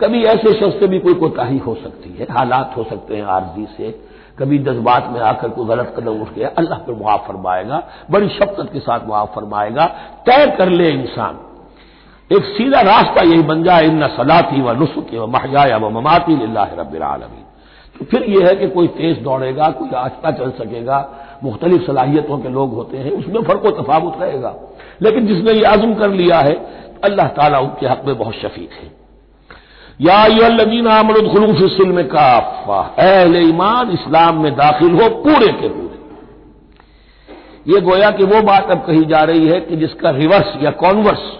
कभी 0.00 0.22
ऐसे 0.24 0.52
शख्स 0.52 0.78
से 0.80 0.86
भी 0.86 0.98
कोई 0.98 1.14
कोताही 1.14 1.58
हो 1.58 1.74
सकती 1.74 2.10
है, 2.18 2.26
हालात 2.30 2.74
हो 2.76 2.84
सकते 2.84 3.16
हैं 3.16 3.24
आरजी 3.24 3.66
से 3.76 3.90
कभी 4.38 4.58
जज्बात 4.58 5.08
में 5.12 5.20
आकर 5.20 5.48
कोई 5.48 5.66
गलत 5.66 5.94
कदम 5.96 6.20
उठ 6.22 6.32
गया 6.34 6.48
अल्लाह 6.58 6.78
पर 6.78 6.92
मुआफ 6.92 7.26
फरमाएगा, 7.28 7.82
बड़ी 8.10 8.28
शफकत 8.28 8.72
के 8.72 8.80
साथ 8.80 9.06
मुआफ 9.06 9.34
फरमाएगा, 9.34 9.86
तय 10.26 10.46
कर 10.58 10.68
ले 10.68 10.88
इंसान। 10.90 11.38
एक 12.30 12.44
सीधा 12.46 12.80
रास्ता 12.80 13.22
यही 13.22 13.42
बन 13.42 13.62
जाए 13.62 13.84
इन 13.84 14.06
सलाती 14.08 14.60
व 14.62 14.72
नुसुकी 14.72 15.18
व 15.18 15.26
महजाया 15.26 15.76
व 15.76 15.88
ममाती 15.90 16.34
रबीआलमी 16.34 17.42
तो 17.96 18.04
फिर 18.04 18.22
यह 18.22 18.46
है 18.48 18.54
कि 18.56 18.68
कोई 18.68 18.86
तेज 18.88 19.18
दौड़ेगा, 19.22 19.68
कोई 19.68 19.90
आस्था 19.90 20.30
चल 20.30 20.50
सकेगा, 20.50 21.08
मुख्तलिफ़ 21.44 21.82
सलाहियतों 21.82 22.38
के 22.38 22.48
लोग 22.48 22.72
होते 22.74 22.98
हैं, 22.98 23.10
उसमें 23.10 23.42
फ़र्क 23.42 23.66
तफावत 23.78 24.14
रहेगा। 24.20 24.54
लेकिन 25.02 25.26
जिसने 25.26 25.52
यह 25.52 25.70
आज़म 25.70 25.94
कर 25.94 26.10
लिया 26.10 26.38
है, 26.38 26.54
अल्लाह 27.04 27.28
ताला 27.28 27.58
उनके 27.58 27.86
हक 27.86 28.02
में 28.06 28.18
बहुत 28.18 28.34
शफीक 28.34 28.70
है। 28.72 29.01
याजीन 30.02 30.86
आमरुदखलूफिसल 30.88 31.88
में 31.88 32.06
काफा 32.08 32.78
अहल 32.98 33.36
ईमान 33.38 33.90
इस्लाम 33.90 34.42
में 34.42 34.52
दाखिल 34.52 34.92
हो, 34.92 35.08
पूरे 35.08 35.52
के 35.52 35.68
पूरे। 35.68 35.90
ये 37.66 37.80
गोया 37.80 38.10
कि 38.10 38.24
वो 38.24 38.40
बात 38.42 38.70
अब 38.70 38.78
कही 38.78 39.04
जा 39.04 39.22
रही 39.22 39.46
है 39.48 39.60
कि 39.60 39.76
जिसका 39.76 40.10
रिवर्स 40.10 40.56
या 40.62 40.70
कॉन्वर्स 40.70 41.30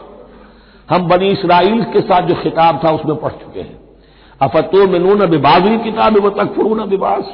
हम 0.89 1.09
बनी 1.09 1.29
इसराइल 1.29 1.83
के 1.85 2.01
साथ 2.01 2.23
जो 2.23 2.35
खिताब 2.35 2.81
था 2.85 2.91
उसमें 2.91 3.17
पढ़ 3.17 3.33
चुके 3.33 3.61
हैं। 3.61 3.79
अफतो 4.41 4.87
में 4.89 4.99
नून 4.99 5.27
बिबाजी 5.27 5.79
किताब 5.79 6.17
व 6.17 6.31
तकफरून 6.31 6.89
बिबास 6.89 7.25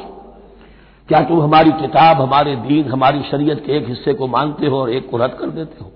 क्या 1.09 1.21
तुम 1.21 1.41
हमारी 1.41 1.71
किताब, 1.73 2.21
हमारे 2.21 2.57
दीन, 2.57 2.91
हमारी 2.91 3.23
शरीयत 3.23 3.63
के 3.67 3.73
एक 3.73 3.89
हिस्से 3.89 4.15
को 4.15 4.27
मानते 4.27 4.67
हो 4.67 4.81
और 4.81 4.91
एक 4.91 5.11
को 5.11 5.17
रद्द 5.17 5.35
कर 5.35 5.47
देते 5.51 5.85
हो? 5.85 5.91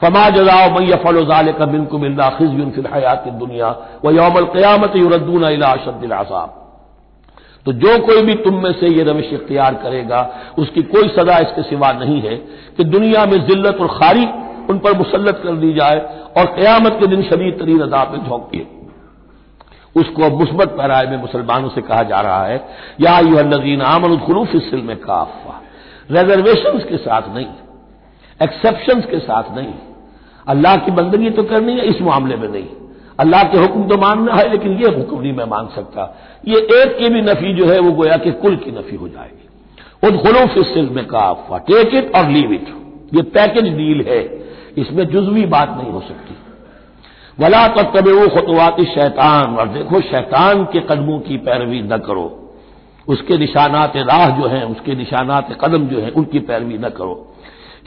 फमा 0.00 0.28
जजाओ 0.30 0.70
मैया 0.70 0.96
फलोजाल 1.04 1.52
का 1.52 1.66
बिन 1.66 1.84
को 1.84 1.98
मिल्ला 1.98 2.28
खिजबिन 2.30 2.70
फिल 2.70 2.86
हयात 2.94 3.28
दुनिया 3.38 3.68
व 4.04 4.10
यौमल 4.10 4.44
क्यामत 4.52 4.96
युरद्दून 4.96 5.44
अशदिलासाब 5.44 6.60
तो 7.66 7.72
जो 7.74 7.98
कोई 8.06 8.22
भी 8.22 8.34
तुम 8.44 8.54
में 8.62 8.72
से 8.72 8.88
ये 8.88 9.04
रविश 9.04 9.32
इख्तियार 9.32 9.74
करेगा, 9.74 10.18
उसकी 10.58 10.82
कोई 10.84 11.08
सजा 11.10 11.36
इसके 11.38 11.62
सिवा 11.62 11.92
नहीं 11.92 12.20
है 12.22 12.36
कि 12.76 12.84
दुनिया 12.86 13.24
में 13.26 13.38
जिल्लत 13.46 13.78
और 13.80 13.88
खारी 13.88 14.24
उन 14.70 14.78
पर 14.78 14.96
मुसलत 14.98 15.40
कर 15.44 15.54
दी 15.56 15.72
जाए 15.72 15.98
और 16.38 16.44
क्यामत 16.54 16.96
के 17.00 17.06
दिन 17.06 17.22
शदीद 17.22 17.58
तरीन 17.60 17.80
अदाब 17.80 18.12
में 18.12 18.28
झोंकिए 18.28 18.66
उसको 19.96 20.22
अब 20.22 20.38
मुस्बत 20.40 20.76
पैराए 20.78 21.06
में 21.06 21.16
मुसलमानों 21.18 21.68
से 21.68 21.80
कहा 21.82 22.02
जा 22.02 22.20
रहा 22.20 22.44
है, 22.44 22.56
या 23.00 23.18
यू 23.20 23.42
नजीन 23.48 23.82
आमन 23.88 24.16
खलूफ 24.26 24.54
इस 24.54 24.72
में 24.74 24.96
काफा 25.00 25.60
रिजर्वेशन 26.10 26.78
के 26.88 26.96
साथ 26.98 27.34
नहीं। 27.34 27.46
एक्सेप्शन 28.42 29.00
के 29.00 29.18
साथ 29.18 29.56
नहीं। 29.56 29.74
अल्लाह 30.48 30.76
की 30.76 30.90
बंदगी 30.90 31.30
तो 31.30 31.42
करनी 31.42 31.72
है, 31.72 31.80
इस 31.80 32.02
मामले 32.02 32.36
में 32.36 32.48
नहीं। 32.48 32.66
अल्लाह 33.20 33.42
के 33.42 33.58
हुक्म 33.58 33.88
तो 33.88 33.96
मानना 33.96 34.34
है, 34.34 34.50
लेकिन 34.50 34.72
ये 34.72 34.96
हुक्म 34.96 35.20
नहीं 35.20 35.32
मैं 35.32 35.44
मान 35.44 35.68
सकता। 35.74 36.18
ये 36.48 36.56
एक 36.56 36.98
की 36.98 37.08
भी 37.08 37.22
नफी 37.22 37.54
जो 37.54 37.66
है, 37.66 37.78
वो 37.78 37.92
गोया 37.92 38.16
कि 38.16 38.30
कुल 38.30 38.56
की 38.56 38.70
नफी 38.70 38.96
हो 38.96 39.08
जाएगी। 39.08 39.48
उन 40.08 40.18
खुलूफ 40.18 40.66
सिल 40.66 40.90
में 40.90 41.06
काफा। 41.06 41.58
टेक 41.58 41.94
इट 41.94 42.16
और 42.16 42.28
लीव 42.28 42.52
इट 42.52 42.68
ये 43.14 43.22
पैकेज 43.22 43.64
डील 43.64 44.04
है। 44.08 44.44
इसमें 44.78 45.06
जुजवी 45.06 45.46
बात 45.46 45.78
नहीं 45.82 45.92
हो 45.92 46.00
सकती। 46.00 46.36
वला 47.40 47.68
तब 47.68 47.82
तब 47.82 48.08
वो 48.08 48.28
खुतवाती 48.28 48.82
शैतान। 48.82 49.56
और 49.56 49.68
देखो, 49.68 50.00
शैतान 50.00 50.64
के 50.64 50.80
कदमों 50.80 51.20
की 51.20 51.36
पैरवी 51.36 51.82
न 51.82 51.96
करो। 51.98 52.54
उसके 53.08 53.38
निशानात 53.38 53.96
राह 53.96 54.40
जो 54.40 54.46
हैं, 54.46 54.64
उसके 54.64 54.94
निशानात 54.94 55.58
कदम 55.64 55.86
जो 55.86 56.00
हैं, 56.00 56.12
उनकी 56.12 56.38
पैरवी 56.38 56.78
न 56.78 56.88
करो। 56.88 57.33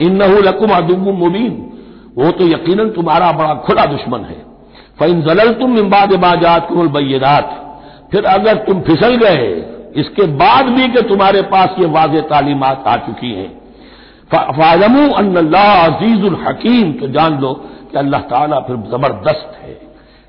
इन 0.00 0.22
लकुम 0.42 0.70
अदुम 0.72 1.08
मुबीन। 1.16 1.64
वो 2.16 2.30
तो 2.32 2.46
यकीनन 2.46 2.88
तुम्हारा 2.90 3.30
बड़ा 3.32 3.54
खुला 3.66 3.84
दुश्मन 3.86 4.24
है। 4.24 4.36
फ़ैन 4.98 5.20
जलल 5.22 5.52
तुम 5.54 5.78
इम्बाद 5.78 6.14
बाजात 6.18 6.68
कुल 6.68 6.88
बैरात 6.90 7.64
फिर 8.12 8.24
अगर 8.26 8.54
तुम 8.64 8.80
फिसल 8.82 9.14
गए, 9.16 9.46
इसके 9.96 10.26
बाद 10.36 10.68
भी 10.68 10.88
कि 10.88 11.02
तुम्हारे 11.08 11.42
पास 11.48 11.74
ये 11.78 11.86
वाज 11.88 12.16
तालीमत 12.30 12.84
आ 12.86 12.96
चुकी 13.06 13.32
हैं। 13.32 13.50
फाजमू 14.30 15.08
अल्लाह 15.14 15.84
अजीजुल 15.84 16.36
हकीम। 16.42 16.92
तो 16.92 17.08
जान 17.10 17.38
लो 17.40 17.52
कि 17.92 17.98
अल्लाह 17.98 18.20
ताला 18.30 18.58
फिर 18.60 18.76
ज़बरदस्त 18.88 19.58
है। 19.62 19.76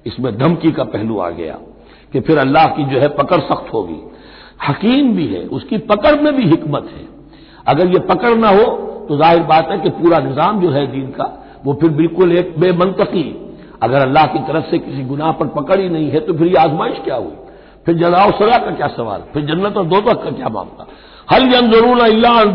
इसमें 0.06 0.38
धमकी 0.38 0.72
का 0.72 0.84
पहलू 0.86 1.20
आ 1.20 1.30
गया 1.32 1.58
कि 2.14 2.20
फिर 2.20 2.38
अल्लाह 2.38 2.68
की 2.68 2.84
जो 2.86 3.00
है 3.00 3.08
पकड़ 3.16 3.40
सख्त 3.42 3.74
होगी। 3.74 4.00
हकीम 4.68 5.14
भी 5.16 5.26
है, 5.28 5.44
उसकी 5.48 5.78
पकड़ 5.88 6.16
में 6.22 6.36
भी 6.36 6.46
हिकमत 6.46 6.90
है। 6.94 7.08
अगर 7.68 7.88
ये 7.88 8.00
पकड़ 8.08 8.36
ना 8.36 8.50
हो 8.50 8.66
तो 9.10 9.18
ज़ाहिर 9.18 9.44
बात 9.44 9.70
है 9.72 9.78
कि 9.80 9.90
पूरा 9.92 10.20
निज़ाम 10.20 10.62
जो 10.62 10.70
है 10.72 10.86
दीन 10.88 11.08
का, 11.12 11.28
वो 11.66 11.74
फिर 11.74 11.90
बिल्कुल 11.92 12.32
एक 12.38 12.54
बेमंतकी 12.60 13.28
अगर 13.84 14.02
अल्लाह 14.02 14.26
की 14.28 14.40
तरफ़ 14.48 14.66
से 14.72 14.78
किसी 14.80 15.04
गुनाह 15.06 15.32
पर 15.32 15.48
पकड़ 15.56 15.80
ही 15.80 15.90
नहीं 15.90 16.10
है 16.12 16.20
तो 16.20 16.34
फिर 16.34 16.48
ये 16.48 16.58
आजमाइश 16.60 16.98
क्या 17.04 17.16
हुई? 17.16 17.36
फिर 17.86 17.96
जजाओ 17.98 18.32
सजा 18.40 18.58
का 18.58 18.72
क्या 18.72 18.88
सवाल? 18.96 19.22
फिर 19.34 19.46
जन्नत 19.46 19.78
और 19.78 19.86
दो 19.86 20.02
का 20.02 20.14
क्या 20.14 20.50
मामला? 20.50 20.88
हल 21.28 21.44
जन 21.50 21.72
ज़रूर 21.72 22.02
अल्लाहमाम 22.02 22.50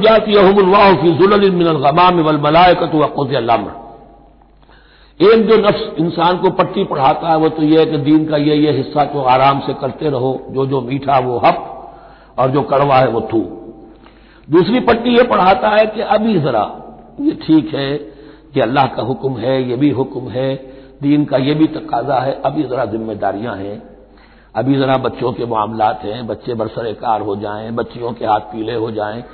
एक 5.20 5.46
जो 5.48 5.56
नफ्स 5.58 5.82
इंसान 5.98 6.38
को 6.38 6.50
पट्टी 6.50 6.84
पढ़ाता 6.84 7.28
है, 7.28 7.36
वो 7.36 7.48
तो 7.48 7.62
यह 7.62 7.80
है 7.80 7.86
कि 7.86 7.98
दीन 7.98 8.24
का 8.26 8.36
ये 8.36 8.54
ये 8.56 8.70
हिस्सा 8.72 9.04
तो 9.04 9.20
आराम 9.32 9.60
से 9.60 9.74
करते 9.74 10.10
रहो। 10.10 10.32
जो 10.50 10.66
जो 10.66 10.80
मीठा 10.80 11.18
वो 11.18 11.38
हप 11.44 11.58
और 12.38 12.50
जो 12.50 12.62
कड़वा 12.62 12.96
है 12.96 13.08
वो 13.08 13.20
थू। 13.32 13.42
दूसरी 14.48 14.80
पट्टी 14.80 15.16
ये 15.16 15.22
पढ़ाता 15.22 15.68
है 15.68 15.86
कि 15.86 16.00
अभी 16.00 16.38
जरा, 16.40 16.64
ये 17.20 17.34
ठीक 17.46 17.74
है 17.74 17.96
कि 18.54 18.60
अल्लाह 18.60 18.86
का 18.86 19.02
हुक्म 19.02 19.36
है, 19.36 19.62
ये 19.70 19.76
भी 19.76 19.90
हुक्म 19.90 20.28
है, 20.28 20.54
दीन 21.02 21.24
का 21.24 21.36
ये 21.36 21.54
भी 21.54 21.66
तकाजा 21.66 22.18
है, 22.20 22.40
अभी 22.44 22.62
जरा 22.62 22.84
जिम्मेदारियाँ 22.84 23.56
हैं। 23.56 23.82
अभी 24.54 24.74
जरा 24.74 24.96
बच्चों 24.96 25.32
के 25.32 25.46
मामला 25.46 25.86
हैं, 26.02 26.26
बच्चे 26.26 26.54
बरसरे 26.54 26.92
कार 26.94 27.20
हो 27.20 27.36
जाएँ, 27.36 27.70
बच्चियों 27.70 28.12
के 28.12 28.26
हाथ 28.26 28.40
पीले 28.52 28.74
हो 28.74 28.90
जाएँ, 28.90 29.24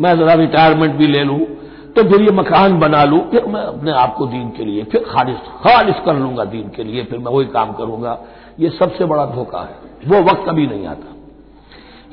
मैं 0.00 0.16
जरा 0.18 0.34
रिटायरमेंट 0.34 0.94
भी 0.94 1.06
ले 1.06 1.24
लूँ 1.24 1.40
तो 1.96 2.02
फिर 2.02 2.20
ये 2.22 2.30
मकान 2.30 2.78
बना 2.80 3.02
लूँ, 3.04 3.18
फिर 3.30 3.44
मैं 3.44 3.60
अपने 3.60 3.90
आप 3.92 4.14
को 4.14 4.26
दीन 4.26 4.48
के 4.50 4.64
लिए, 4.64 4.82
फिर 4.84 5.04
खारिज 5.08 5.36
खारिज 5.62 5.94
कर 6.04 6.14
लूँगा 6.14 6.44
दीन 6.44 6.68
के 6.68 6.84
लिए, 6.84 7.04
फिर 7.04 7.18
मैं 7.18 7.32
वही 7.32 7.46
काम 7.46 7.72
करूँगा। 7.72 8.18
ये 8.60 8.68
सबसे 8.70 9.04
बड़ा 9.04 9.24
धोखा 9.26 9.60
है, 9.60 9.74
वो 10.06 10.22
वक्त 10.22 10.44
कभी 10.48 10.66
नहीं 10.66 10.86
आता। 10.86 11.16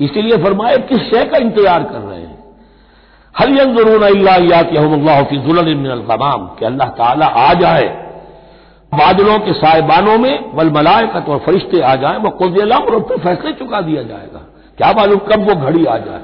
इसीलिए 0.00 0.36
फरमाए 0.36 0.78
किस 0.88 1.00
शय 1.00 1.24
का 1.24 1.38
इंतज़ार 1.38 1.82
कर 1.82 1.98
रहे 1.98 2.20
हैं? 2.20 2.37
हर 3.38 3.50
ज़रूर 3.74 4.02
अल्लाह 4.04 4.62
कि 4.62 4.76
अल्लाह 6.66 6.88
ताला 6.98 7.26
आ 7.26 7.52
जाए 7.54 7.88
बादलों 8.92 9.38
के 9.38 9.52
साहिबानों 9.54 10.16
में 10.18 10.34
वल 10.54 10.70
मलायकत 10.70 11.28
और 11.28 11.38
फरिश्ते 11.40 11.80
आ 11.82 11.94
जाए 11.96 12.18
वह 12.18 12.30
कोदियलाम 12.38 12.82
और 12.84 13.00
फिर 13.08 13.18
फैसले 13.18 13.52
चुका 13.54 13.80
दिया 13.80 14.02
जाएगा 14.04 14.40
क्या 14.78 14.92
मालूम 14.92 15.18
कब 15.26 15.48
वो 15.48 15.54
घड़ी 15.56 15.84
आ 15.86 15.96
जाए 16.00 16.20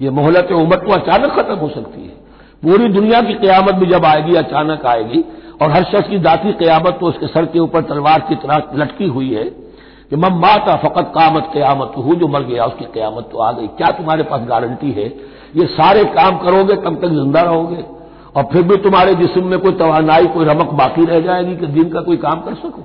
ये 0.00 0.10
मोहलत 0.12 0.52
उमर 0.54 0.76
तो 0.78 0.92
अचानक 0.92 1.32
खत्म 1.32 1.56
हो 1.56 1.68
सकती 1.70 2.02
है 2.02 2.20
पूरी 2.62 2.88
दुनिया 2.90 3.20
की 3.22 3.34
क्यामत 3.36 3.74
भी 3.74 3.86
जब 3.86 4.04
आएगी 4.06 4.36
अचानक 4.36 4.86
आएगी 4.86 5.24
और 5.62 5.70
हर 5.70 5.84
शख्स 5.84 6.08
की 6.08 6.18
दाती 6.20 6.52
क्यामत 6.58 6.96
तो 7.00 7.06
उसके 7.06 7.26
सर 7.28 7.44
के 7.46 7.58
ऊपर 7.58 7.82
तलवार 7.84 8.20
की 8.28 8.36
तरह 8.36 8.72
लटकी 8.76 9.08
हुई 9.08 9.30
है 9.32 9.44
कि 10.10 10.16
मम 10.18 10.40
माता 10.40 10.76
फकत 10.78 11.12
कामत 11.14 11.50
क्यामत 11.52 11.92
हूँ 11.98 12.14
जो 12.16 12.28
मर 12.28 12.42
गया 12.44 12.64
उसकी 12.66 12.84
क्यामत 12.94 13.28
तो 13.32 13.38
आ 13.40 13.50
गई 13.52 13.66
क्या 13.76 13.90
तुम्हारे 13.98 14.22
पास 14.24 14.46
गारंटी 14.48 14.90
है 14.92 15.08
ये 15.56 15.66
सारे 15.66 16.04
काम 16.04 16.38
करोगे, 16.38 16.74
तब 16.74 16.94
तक 16.94 17.08
ज़िंदा 17.08 17.40
रहोगे। 17.40 17.84
और 18.36 18.44
फिर 18.52 18.62
भी 18.62 18.76
तुम्हारे 18.76 19.14
जिस्म 19.14 19.44
में 19.46 19.58
कोई 19.58 19.72
तोानाई 19.72 20.26
कोई 20.26 20.44
रमक 20.44 20.70
बाकी 20.72 21.04
रह 21.04 21.20
जाएगी 21.20 21.56
कि 21.56 21.66
दिन 21.66 21.88
का 21.88 22.00
कोई 22.00 22.16
काम 22.16 22.40
कर 22.40 22.54
सको। 22.54 22.82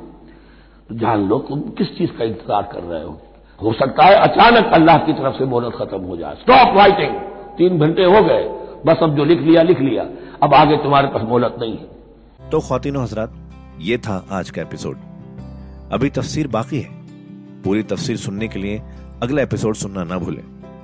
तो 0.89 0.95
जान 0.95 1.27
लो 1.27 1.37
तुम 1.39 1.59
किस 1.77 1.97
चीज़ 1.97 2.11
का 2.11 2.23
इंतज़ार 2.23 2.63
कर 2.63 2.83
रहे 2.83 3.03
हो। 3.03 3.19
हो 3.61 3.73
सकता 3.73 4.05
है 4.05 4.15
अचानक 4.15 4.73
अल्लाह 4.73 4.97
की 4.97 5.13
तरफ़ 5.13 5.37
से 5.37 5.45
मोहलत 5.45 5.73
खत्म 5.73 6.01
हो 6.01 6.17
जाए। 6.17 6.35
स्टॉप 6.35 6.77
राइटिंग 6.77 7.15
तीन 7.57 7.79
घंटे 7.79 8.03
हो 8.03 8.23
गए, 8.23 8.43
बस 8.85 9.03
अब 9.03 9.15
जो 9.15 9.23
लिख 9.23 9.41
लिया 9.41 9.61
लिख 9.61 9.79
लिया। 9.79 10.05
अब 10.43 10.53
आगे 10.53 10.77
तुम्हारे 10.77 11.07
पास 11.07 11.21
मोहलत 11.21 11.55
नहीं 11.59 11.77
है। 11.77 12.49
तो 12.49 12.59
खातिनों 12.59 13.03
हजरात, 13.03 13.33
ये 13.81 13.97
था 13.97 14.25
आज 14.31 14.49
का 14.49 14.61
एपिसोड। 14.61 14.97
अभी 15.91 16.09
तफसीर 16.09 16.47
बाकी 16.47 16.79
है। 16.79 16.89
पूरी 17.63 17.83
तफसीर 17.83 18.17
सुनने 18.17 18.47
के 18.47 18.59
लिए 18.59 18.81
अगला 19.23 19.41
एपिसोड 19.41 19.75
सुनना 19.75 20.03
ना 20.03 20.17
भूलें। 20.17 20.56